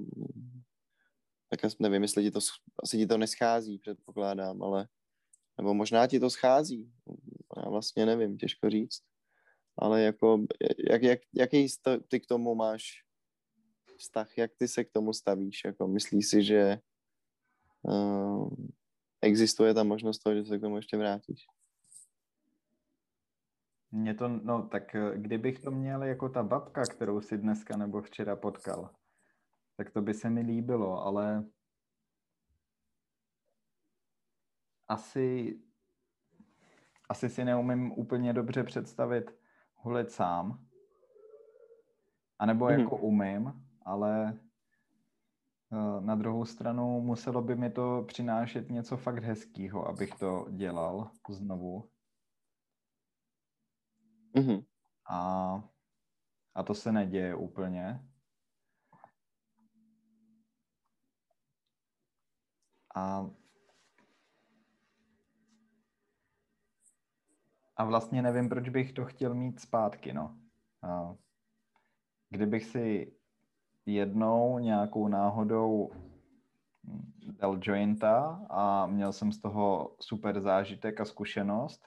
[1.49, 2.41] tak nevím, jestli ti to,
[2.83, 4.89] asi ti to neschází, předpokládám, ale,
[5.59, 6.93] nebo možná ti to schází,
[7.57, 9.10] já vlastně nevím, těžko říct.
[9.81, 10.45] Ale jako,
[10.91, 11.67] jak, jak, jaký
[12.09, 13.05] ty k tomu máš
[13.99, 15.65] vztah, jak ty se k tomu stavíš?
[15.65, 16.79] Jako myslíš si, že
[17.83, 18.55] uh,
[19.23, 21.47] existuje ta možnost toho, že se k tomu ještě vrátíš?
[23.93, 28.03] Mě to, no tak eh, kdybych to měl jako ta babka, kterou si dneska nebo
[28.03, 28.91] včera potkal,
[29.77, 31.45] tak to by se mi líbilo, ale
[34.89, 35.59] asi,
[37.09, 39.41] asi si neumím úplně dobře představit
[39.83, 40.67] hulit sám.
[42.39, 42.81] A nebo mm-hmm.
[42.81, 44.39] jako umím, ale
[45.73, 51.11] eh, na druhou stranu muselo by mi to přinášet něco fakt hezkého, abych to dělal
[51.29, 51.91] znovu.
[54.35, 54.65] Mm-hmm.
[55.11, 55.63] A,
[56.55, 58.07] a to se neděje úplně.
[62.97, 63.31] A,
[67.81, 70.37] a vlastně nevím, proč bych to chtěl mít zpátky, no.
[70.83, 71.17] A
[72.31, 73.13] kdybych si
[73.87, 75.91] jednou nějakou náhodou
[77.23, 81.81] dal jointa a měl jsem z toho super zážitek a zkušenost,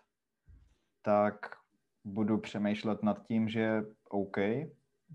[1.02, 1.36] tak
[2.06, 4.38] budu přemýšlet nad tím, že OK,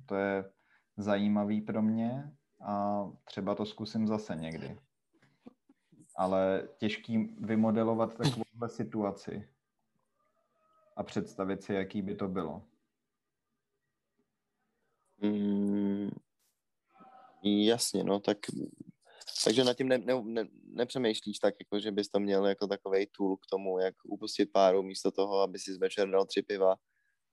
[0.07, 0.51] to je
[0.97, 4.79] zajímavý pro mě a třeba to zkusím zase někdy.
[6.17, 9.49] Ale těžký vymodelovat takovouhle situaci
[10.99, 12.63] a představit si, jaký by to bylo.
[15.23, 16.11] Mm,
[17.43, 18.39] Jasně, no, tak
[19.45, 23.07] takže nad tím ne, ne, ne, nepřemýšlíš tak, jako, že bys to měl jako takový
[23.19, 26.77] tool k tomu, jak upustit páru místo toho, aby si večer dal tři piva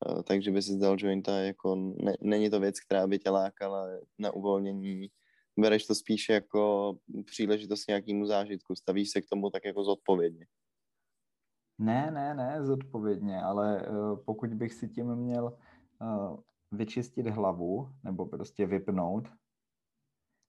[0.07, 3.87] uh, takže by si dal jointa, jako ne, není to věc, která by tě lákala
[4.19, 5.07] na uvolnění,
[5.59, 6.93] bereš to spíš jako
[7.25, 10.45] příležitost nějakému zážitku, stavíš se k tomu tak jako zodpovědně.
[11.77, 15.57] Ne, ne, ne, zodpovědně, ale uh, pokud bych si tím měl
[16.01, 16.39] uh,
[16.71, 19.27] vyčistit hlavu nebo prostě vypnout,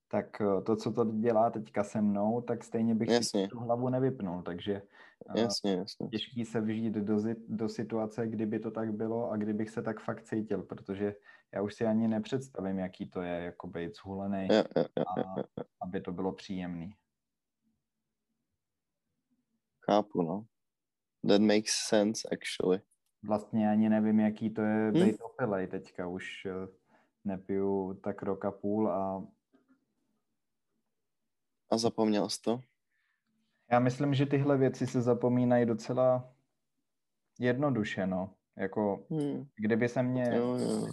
[0.07, 3.41] tak uh, to, co to dělá teďka se mnou, tak stejně bych jasně.
[3.41, 4.81] si tu hlavu nevypnul, takže
[5.29, 6.07] uh, jasně, jasně.
[6.07, 7.17] těžký se vžít do,
[7.47, 11.15] do situace, kdyby to tak bylo a kdybych se tak fakt cítil, protože
[11.53, 15.35] já už si ani nepředstavím, jaký to je, jako být zhulený, a
[15.81, 16.89] aby to bylo příjemný.
[19.85, 20.45] Chápu, no.
[21.27, 22.81] That makes sense, actually.
[23.23, 25.17] Vlastně ani nevím, jaký to je být hmm?
[25.21, 26.07] opilej teďka.
[26.07, 26.67] Už eh,
[27.23, 29.27] nepiju tak rok a půl a...
[31.69, 32.61] A zapomněl jsi to?
[33.71, 36.33] Já myslím, že tyhle věci se zapomínají docela
[37.39, 38.33] jednoduše, no.
[38.57, 39.47] Jako, hmm.
[39.55, 40.87] kdyby se mě jo, jo.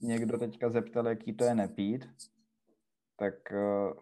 [0.00, 2.08] někdo teďka zeptal, jaký to je nepít,
[3.16, 3.92] tak uh,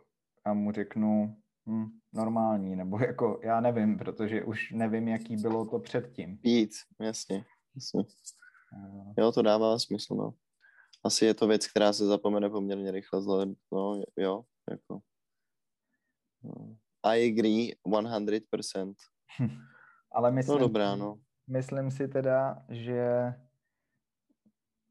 [0.45, 1.37] a mu řeknu,
[1.67, 6.39] hm, normální, nebo jako já nevím, protože už nevím, jaký bylo to předtím.
[6.39, 7.45] Pít, jasně,
[7.75, 8.05] jasně.
[9.19, 10.35] Jo, to dává smysl, no.
[11.05, 15.01] Asi je to věc, která se zapomene poměrně rychle, vzhledem, no, jo, jako.
[16.43, 16.77] No.
[17.03, 18.95] I agree 100%.
[20.13, 21.19] Ale myslím, no dobrá, no.
[21.47, 23.35] myslím si teda, že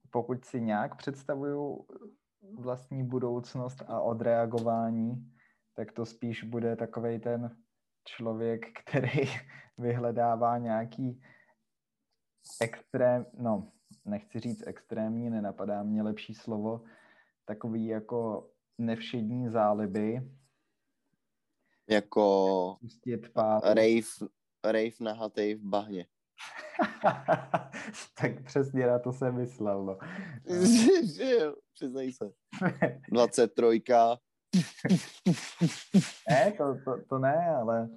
[0.10, 1.86] pokud si nějak představuju
[2.60, 5.33] vlastní budoucnost a odreagování,
[5.74, 7.58] tak to spíš bude takový ten
[8.06, 9.30] člověk, který
[9.78, 11.22] vyhledává nějaký
[12.62, 13.72] extrém, no,
[14.06, 16.84] nechci říct extrémní, nenapadá mě lepší slovo,
[17.46, 20.32] takový jako nevšední záliby.
[21.90, 22.78] Jako
[23.64, 24.32] rave,
[24.66, 26.08] rave nahatej v bahně.
[28.22, 29.98] tak přesně na to jsem myslel, no.
[31.74, 32.32] Přiznej se.
[33.12, 33.84] 23,
[36.30, 37.90] ne, to, to, to ne, ale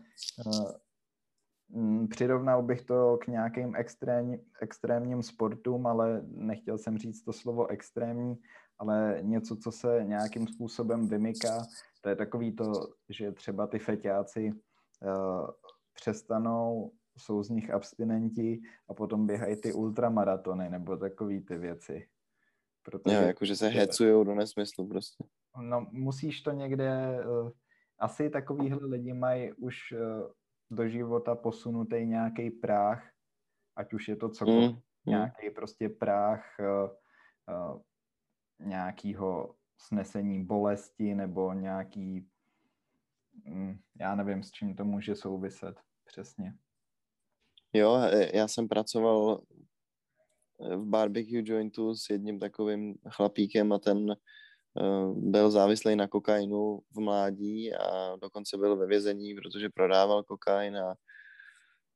[0.46, 7.66] uh, přirovnal bych to k nějakým extrém, extrémním sportům, ale nechtěl jsem říct to slovo
[7.66, 8.36] extrémní,
[8.78, 11.66] ale něco, co se nějakým způsobem vymyká,
[12.00, 12.72] to je takový to,
[13.09, 15.50] že třeba ty feťáci uh,
[15.94, 22.09] přestanou, jsou z nich abstinenti a potom běhají ty ultramaratony nebo takový ty věci.
[22.82, 25.24] Protože, jo, jakože se hecujou do nesmyslu prostě.
[25.61, 27.50] No, musíš to někde, uh,
[27.98, 29.98] asi takovýhle lidi mají už uh,
[30.70, 33.11] do života posunutý nějaký práh,
[33.76, 37.80] ať už je to cokoliv, mm, nějaký prostě práh uh,
[38.66, 42.28] nějakýho snesení bolesti nebo nějaký,
[43.46, 46.54] um, já nevím, s čím to může souviset přesně.
[47.72, 47.98] Jo,
[48.34, 49.40] já jsem pracoval
[50.59, 54.16] v barbecue jointu s jedním takovým chlapíkem a ten
[55.14, 60.95] byl závislý na kokainu v mládí a dokonce byl ve vězení, protože prodával kokain a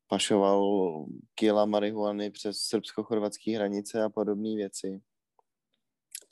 [0.07, 5.01] pašoval kila marihuany přes srbsko-chorvatské hranice a podobné věci.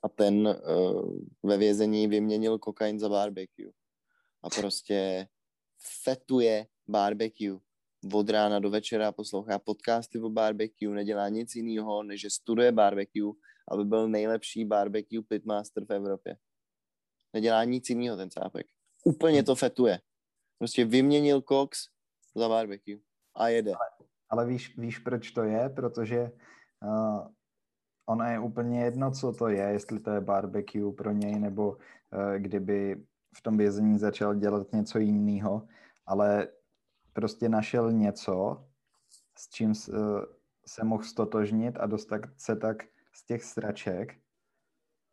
[0.03, 3.71] A ten uh, ve vězení vyměnil kokain za barbecue.
[4.43, 5.29] A prostě
[6.05, 7.59] fetuje barbecue
[8.15, 13.33] od rána do večera poslouchá podcasty o barbecue, nedělá nic jiného, než že studuje barbecue,
[13.71, 16.37] aby byl nejlepší barbecue pitmaster v Evropě.
[17.33, 18.67] Nedělá nic jiného ten cápek.
[19.05, 20.01] Úplně to fetuje.
[20.59, 21.89] Prostě vyměnil Cox
[22.35, 22.99] za barbecue
[23.35, 23.75] a jede.
[23.75, 25.69] Ale, ale víš, víš, proč to je?
[25.69, 26.33] Protože
[26.83, 27.29] uh,
[28.07, 31.79] ono je úplně jedno, co to je, jestli to je barbecue pro něj, nebo uh,
[32.39, 33.05] kdyby
[33.37, 35.69] v tom vězení začal dělat něco jiného,
[36.07, 36.49] ale
[37.13, 38.67] prostě našel něco,
[39.39, 39.75] s čím
[40.67, 42.85] se mohl stotožnit a dostat se tak
[43.19, 44.15] z těch sraček.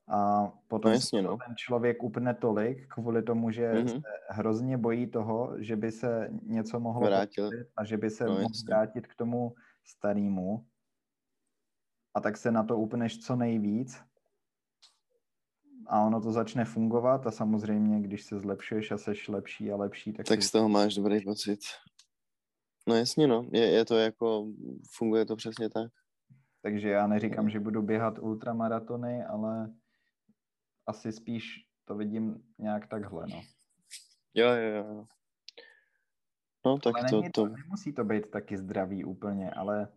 [0.08, 1.38] A potom no jasně, no.
[1.48, 4.02] ten člověk upne tolik kvůli tomu, že mm-hmm.
[4.02, 8.34] se hrozně bojí toho, že by se něco mohlo vrátit a že by se no,
[8.34, 10.66] mohl vrátit k tomu starému.
[12.14, 14.02] A tak se na to upneš co nejvíc
[15.88, 20.14] a ono to začne fungovat a samozřejmě, když se zlepšuješ a seš lepší a lepší,
[20.14, 20.26] tak...
[20.26, 21.60] Tak z toho máš dobrý pocit.
[22.88, 23.46] No jasně, no.
[23.52, 24.48] Je, je to jako,
[24.98, 25.92] funguje to přesně tak.
[26.66, 29.74] Takže já neříkám, že budu běhat ultramaratony, ale
[30.88, 33.42] asi spíš to vidím nějak takhle, no.
[34.34, 35.06] Jo, jo, jo.
[36.66, 37.48] No, tak ale to, to...
[37.48, 39.88] Nemusí to být taky zdravý úplně, ale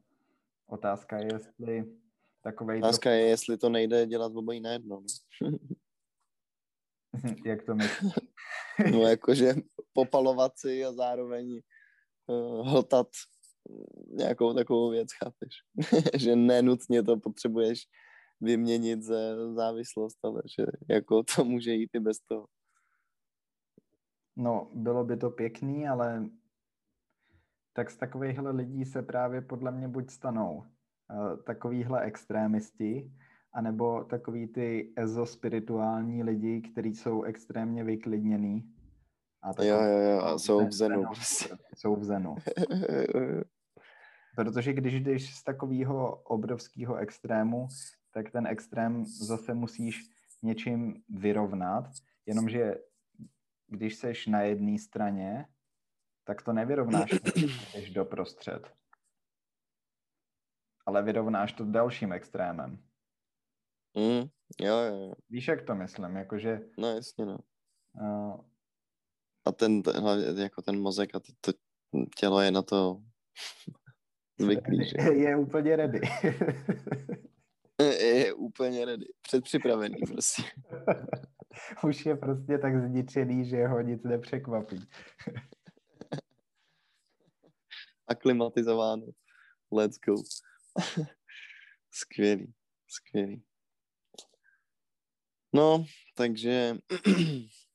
[0.66, 1.96] otázka je, jestli
[2.42, 2.78] takovej...
[2.78, 5.04] Otázka je, jestli to nejde dělat obojí najednou.
[5.42, 5.50] No.
[7.44, 8.12] Jak to myslíš?
[8.92, 9.54] no, jakože
[9.92, 11.60] popalovat si a zároveň
[12.26, 13.08] uh, hltat
[14.10, 15.54] nějakou takovou věc, chápeš?
[16.18, 17.84] že nenutně to potřebuješ
[18.40, 22.46] vyměnit za závislost, ale že jako to může jít i bez toho.
[24.36, 26.28] No, bylo by to pěkný, ale
[27.72, 33.12] tak z takovýchhle lidí se právě podle mě buď stanou uh, takovýhle extrémisti,
[33.52, 38.74] anebo takový ty ezospirituální lidi, kteří jsou extrémně vyklidněný.
[39.42, 41.02] A jo, jo, jo, a jsou v zenu.
[41.76, 42.34] Jsou v zenu.
[44.36, 47.68] Protože když jdeš z takového obrovského extrému,
[48.10, 50.10] tak ten extrém zase musíš
[50.42, 51.84] něčím vyrovnat,
[52.26, 52.74] jenomže
[53.66, 55.46] když seš na jedné straně,
[56.24, 57.10] tak to nevyrovnáš,
[57.74, 58.74] když do prostřed.
[60.86, 62.78] Ale vyrovnáš to dalším extrémem.
[63.94, 64.28] Mm,
[64.60, 65.14] jo, jo.
[65.30, 66.16] Víš, jak to myslím?
[66.16, 66.60] Jakože...
[66.78, 67.38] No, jasně, no.
[68.00, 68.40] Uh,
[69.44, 70.04] a ten, ten,
[70.38, 71.52] jako ten mozek a to, to
[72.18, 73.02] tělo je na to
[74.38, 75.12] zvyklý, že?
[75.12, 76.00] Je úplně ready.
[78.00, 79.06] je úplně ready.
[79.22, 80.42] Předpřipravený prostě.
[81.84, 84.88] Už je prostě tak zničený, že ho nic nepřekvapí.
[88.08, 89.06] Aklimatizováno.
[89.72, 90.14] Let's go.
[91.90, 92.54] skvělý,
[92.88, 93.42] skvělý.
[95.52, 95.84] No,
[96.14, 96.76] takže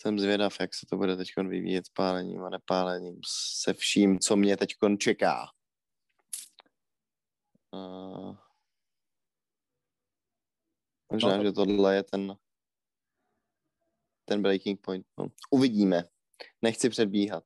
[0.00, 3.20] jsem zvědav, jak se to bude teď vyvíjet s pálením a nepálením,
[3.60, 5.46] se vším, co mě teď čeká.
[7.72, 8.36] Uh,
[11.12, 11.44] možná, no.
[11.44, 12.36] že tohle je ten
[14.28, 15.06] ten breaking point.
[15.18, 15.26] No.
[15.50, 16.04] Uvidíme.
[16.62, 17.44] Nechci předbíhat.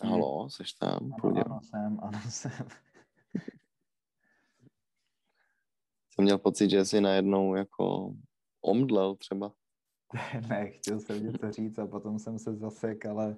[0.00, 1.12] Halo, jsi tam?
[1.24, 2.68] Ano, ano, jsem, ano, jsem.
[6.14, 8.14] Jsem měl pocit, že jsi najednou jako
[8.60, 9.52] omdlel třeba.
[10.48, 13.36] ne, chtěl jsem něco říct a potom jsem se zasek, ale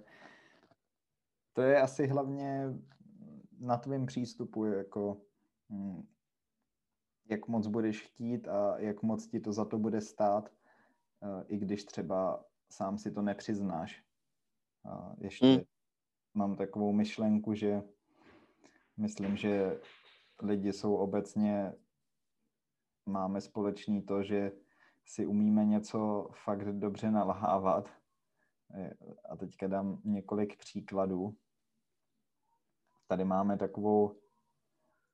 [1.52, 2.64] to je asi hlavně
[3.58, 5.20] na tvém přístupu, jako
[5.70, 6.06] hm,
[7.28, 10.52] jak moc budeš chtít a jak moc ti to za to bude stát,
[11.22, 14.02] eh, i když třeba sám si to nepřiznáš.
[14.84, 15.60] A ještě hmm.
[16.34, 17.82] mám takovou myšlenku, že
[18.96, 19.80] myslím, že
[20.42, 21.72] lidi jsou obecně
[23.06, 24.52] máme společný to, že
[25.04, 27.88] si umíme něco fakt dobře nalhávat.
[29.28, 31.36] A teďka dám několik příkladů.
[33.06, 34.16] Tady máme takovou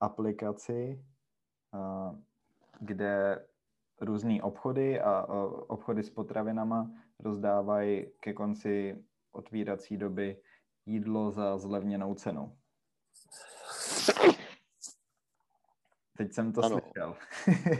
[0.01, 1.05] aplikaci,
[2.81, 3.45] kde
[4.01, 5.27] různé obchody a
[5.69, 10.43] obchody s potravinama rozdávají ke konci otvírací doby
[10.87, 12.59] jídlo za zlevněnou cenu.
[16.17, 16.81] Teď jsem to ano.
[16.81, 17.17] slyšel.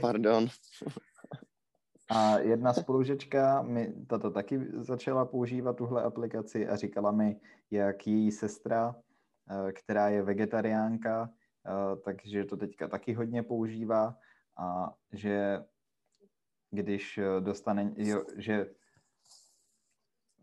[0.01, 0.47] Pardon.
[2.09, 7.39] A jedna spolužečka mi tato taky začala používat tuhle aplikaci a říkala mi,
[7.71, 8.95] jak její sestra,
[9.49, 11.29] eh, která je vegetariánka,
[11.65, 14.17] eh, takže to teďka taky hodně používá
[14.57, 15.63] a že
[16.71, 18.69] když dostane, jo, že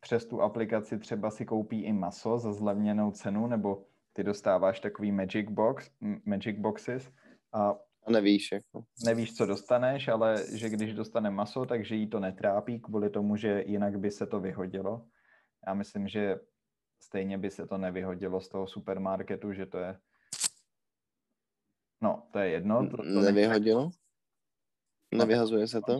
[0.00, 5.12] přes tu aplikaci třeba si koupí i maso za zlevněnou cenu, nebo ty dostáváš takový
[5.12, 5.90] magic box,
[6.24, 7.12] magic boxes
[7.52, 7.74] a
[8.06, 8.84] a nevíš, jako.
[9.04, 13.64] Nevíš, co dostaneš, ale že když dostane maso, takže jí to netrápí kvůli tomu, že
[13.66, 15.06] jinak by se to vyhodilo.
[15.66, 16.40] Já myslím, že
[17.00, 19.98] stejně by se to nevyhodilo z toho supermarketu, že to je
[22.02, 22.88] No, to je jedno.
[22.88, 23.90] To, to Nevyhodilo?
[25.14, 25.98] Nevyhazuje se to?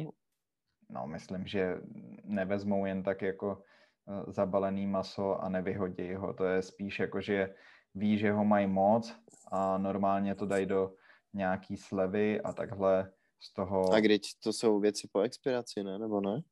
[0.91, 1.77] No, myslím, že
[2.25, 3.63] nevezmou jen tak jako
[4.09, 6.35] eh, zabalený maso a nevyhodí ho.
[6.35, 7.55] To je spíš jako, že
[7.95, 9.17] ví, že ho mají moc
[9.53, 10.95] a normálně to dají do
[11.33, 13.93] nějaký slevy a takhle z toho...
[13.93, 15.99] A když to jsou věci po expiraci, ne?
[15.99, 16.43] Nebo ne?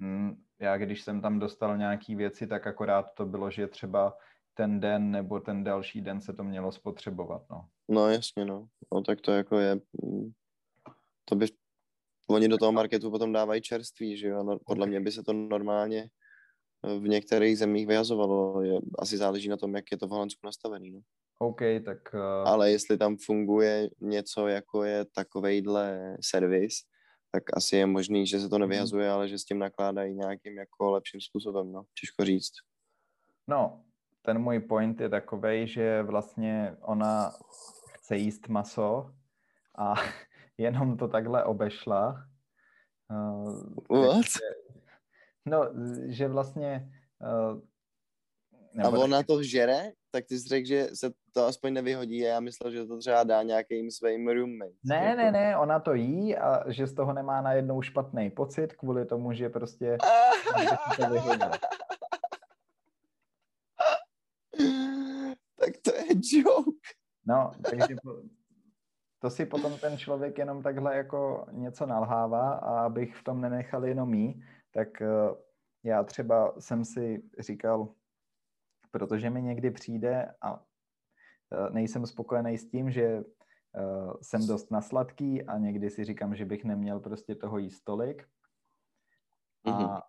[0.00, 4.16] Hmm, já když jsem tam dostal nějaký věci, tak akorát to bylo, že třeba
[4.54, 7.68] ten den nebo ten další den se to mělo spotřebovat, no.
[7.88, 8.68] No jasně, no.
[8.94, 9.74] No tak to jako je...
[9.74, 10.30] Mm,
[11.24, 11.46] to by...
[12.30, 14.42] Oni do toho marketu potom dávají čerství, že jo?
[14.42, 16.10] No, podle mě by se to normálně
[16.82, 18.62] v některých zemích vyhazovalo.
[18.62, 21.00] Je, asi záleží na tom, jak je to v Holandsku nastavený, no.
[21.38, 21.98] OK, tak...
[22.14, 22.48] Uh...
[22.48, 26.74] Ale jestli tam funguje něco, jako je takovejhle servis,
[27.32, 28.60] tak asi je možný, že se to mhm.
[28.60, 31.82] nevyhazuje, ale že s tím nakládají nějakým jako lepším způsobem, no.
[32.00, 32.52] Těžko říct.
[33.48, 33.84] No,
[34.22, 37.32] ten můj point je takový, že vlastně ona
[37.92, 39.10] chce jíst maso
[39.78, 39.94] a
[40.58, 42.24] jenom to takhle obešla.
[43.10, 44.24] Uh, What?
[44.24, 44.67] Že,
[45.48, 45.68] no,
[46.06, 46.90] že vlastně
[47.52, 47.60] uh,
[48.74, 49.92] nebo a ona to žere?
[50.10, 53.24] tak ty jsi řekl, že se to aspoň nevyhodí a já myslel, že to třeba
[53.24, 54.72] dá nějakým svým roommate.
[54.84, 55.16] Ne, jako...
[55.16, 59.32] ne, ne, ona to jí a že z toho nemá najednou špatný pocit kvůli tomu,
[59.32, 59.98] že prostě
[60.96, 61.02] to
[65.58, 66.88] tak to je joke.
[67.26, 67.96] No, takže
[69.18, 73.86] to si potom ten člověk jenom takhle jako něco nalhává a abych v tom nenechal
[73.86, 74.42] jenom jí,
[74.72, 75.08] tak eh,
[75.84, 77.94] já třeba jsem si říkal,
[78.90, 80.64] protože mi někdy přijde a
[81.52, 83.22] e, nejsem spokojený s tím, že e,
[84.22, 88.28] jsem dost nasladký a někdy si říkám, že bych neměl prostě toho jíst tolik.
[89.64, 90.00] A mhm.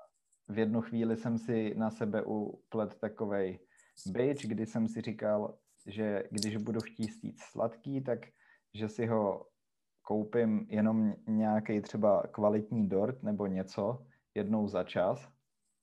[0.47, 3.60] v jednu chvíli jsem si na sebe uplet takovej
[4.07, 8.20] bitch, kdy jsem si říkal, že když budu chtít jít sladký, tak
[8.74, 9.47] že si ho
[10.01, 14.05] koupím jenom nějaký třeba kvalitní dort nebo něco
[14.36, 15.30] jednou za čas,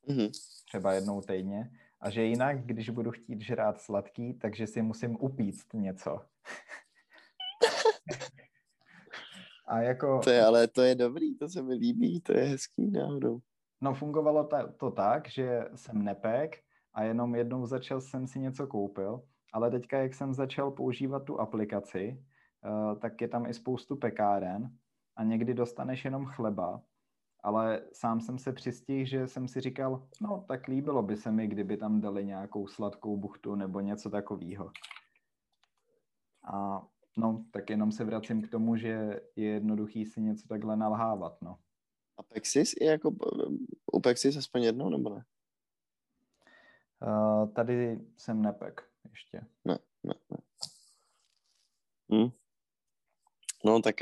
[0.08, 0.30] mm-hmm.
[0.66, 1.70] třeba jednou týdně,
[2.00, 6.20] a že jinak, když budu chtít žrát sladký, takže si musím upíct něco.
[9.66, 10.20] a jako...
[10.24, 13.38] To je, ale to je dobrý, to se mi líbí, to je hezký náhodou.
[13.80, 16.62] No fungovalo ta, to tak, že jsem nepek
[16.94, 19.22] a jenom jednou začal jsem si něco koupil,
[19.52, 22.24] ale teďka, jak jsem začal používat tu aplikaci,
[22.64, 24.70] uh, tak je tam i spoustu pekáren
[25.16, 26.82] a někdy dostaneš jenom chleba
[27.46, 31.46] ale sám jsem se přistihl, že jsem si říkal, no tak líbilo by se mi,
[31.46, 34.72] kdyby tam dali nějakou sladkou buchtu nebo něco takového.
[36.52, 36.86] A
[37.16, 38.88] no, tak jenom se vracím k tomu, že
[39.36, 41.58] je jednoduchý si něco takhle nalhávat, no.
[42.18, 43.14] A Pexis je jako,
[43.92, 45.24] u Pexis aspoň jednou, nebo ne?
[47.06, 49.40] Uh, tady jsem nepek ještě.
[49.64, 50.38] Ne, ne, ne.
[52.12, 52.30] Hm.
[53.64, 53.96] No tak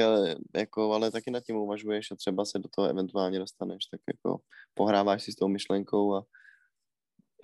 [0.57, 4.41] jako, ale taky nad tím uvažuješ a třeba se do toho eventuálně dostaneš, tak jako
[4.75, 6.25] pohráváš si s tou myšlenkou a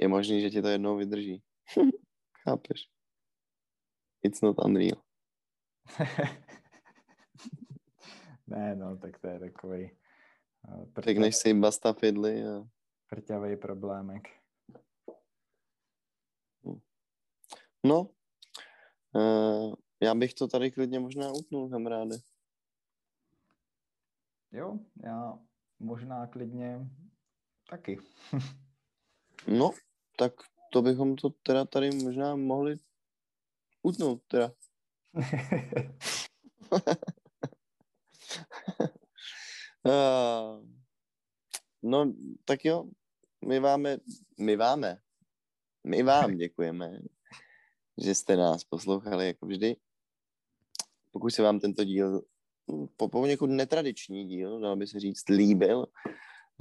[0.01, 1.43] je možný, že ti to jednou vydrží.
[2.45, 2.89] Chápeš?
[4.23, 5.03] It's not unreal.
[8.47, 9.91] ne, no, tak to je takový.
[10.69, 12.69] Uh, Řekneš si basta fidly a...
[13.11, 14.29] Prťavý problémek.
[17.85, 18.11] No,
[19.15, 22.17] uh, já bych to tady klidně možná utnul, kamaráde.
[24.53, 25.39] Jo, já
[25.79, 26.91] možná klidně
[27.71, 27.99] taky.
[29.59, 29.71] no,
[30.17, 30.33] tak
[30.73, 32.77] to bychom to teda tady možná mohli
[33.83, 34.53] utnout teda.
[35.15, 36.81] uh,
[41.83, 42.13] no,
[42.45, 42.85] tak jo,
[43.47, 43.99] my váme,
[44.41, 45.01] my váme,
[45.85, 46.99] my vám děkujeme,
[47.99, 49.77] že jste nás poslouchali jako vždy.
[51.11, 52.23] Pokud se vám tento díl
[52.73, 55.87] hm, po poněkud netradiční díl, dalo by se říct, líbil,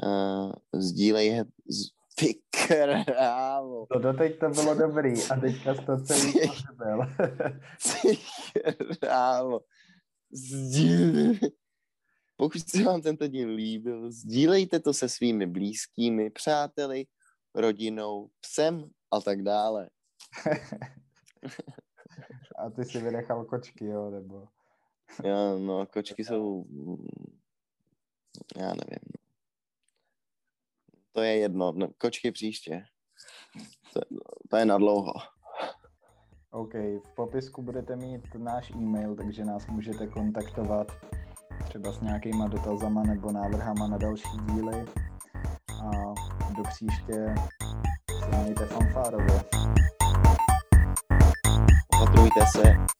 [0.03, 1.89] uh, sdílej he, z...
[2.15, 3.85] ty krávo.
[3.93, 6.33] To doteď to bylo dobrý a teďka to celý
[6.77, 6.99] byl.
[8.01, 8.17] ty
[8.99, 9.59] krávo.
[10.31, 11.39] Sdílej.
[12.35, 17.05] Pokud se vám tento díl líbil, sdílejte to se svými blízkými, přáteli,
[17.55, 19.89] rodinou, psem a tak dále.
[22.57, 24.47] A ty si vynechal kočky, jo, nebo?
[25.23, 26.65] Já, no, kočky jsou,
[28.57, 28.99] já nevím.
[31.11, 32.85] To je jedno, no, kočky příště.
[33.93, 34.01] To,
[34.49, 35.13] to je na dlouho.
[36.51, 40.87] OK, v popisku budete mít náš e-mail, takže nás můžete kontaktovat
[41.63, 44.85] třeba s nějakýma dotazama nebo návrhama na další díly.
[45.83, 45.91] A
[46.57, 47.35] do příště
[48.19, 49.43] se mějte fanfárově.
[52.19, 52.98] Opatrujte se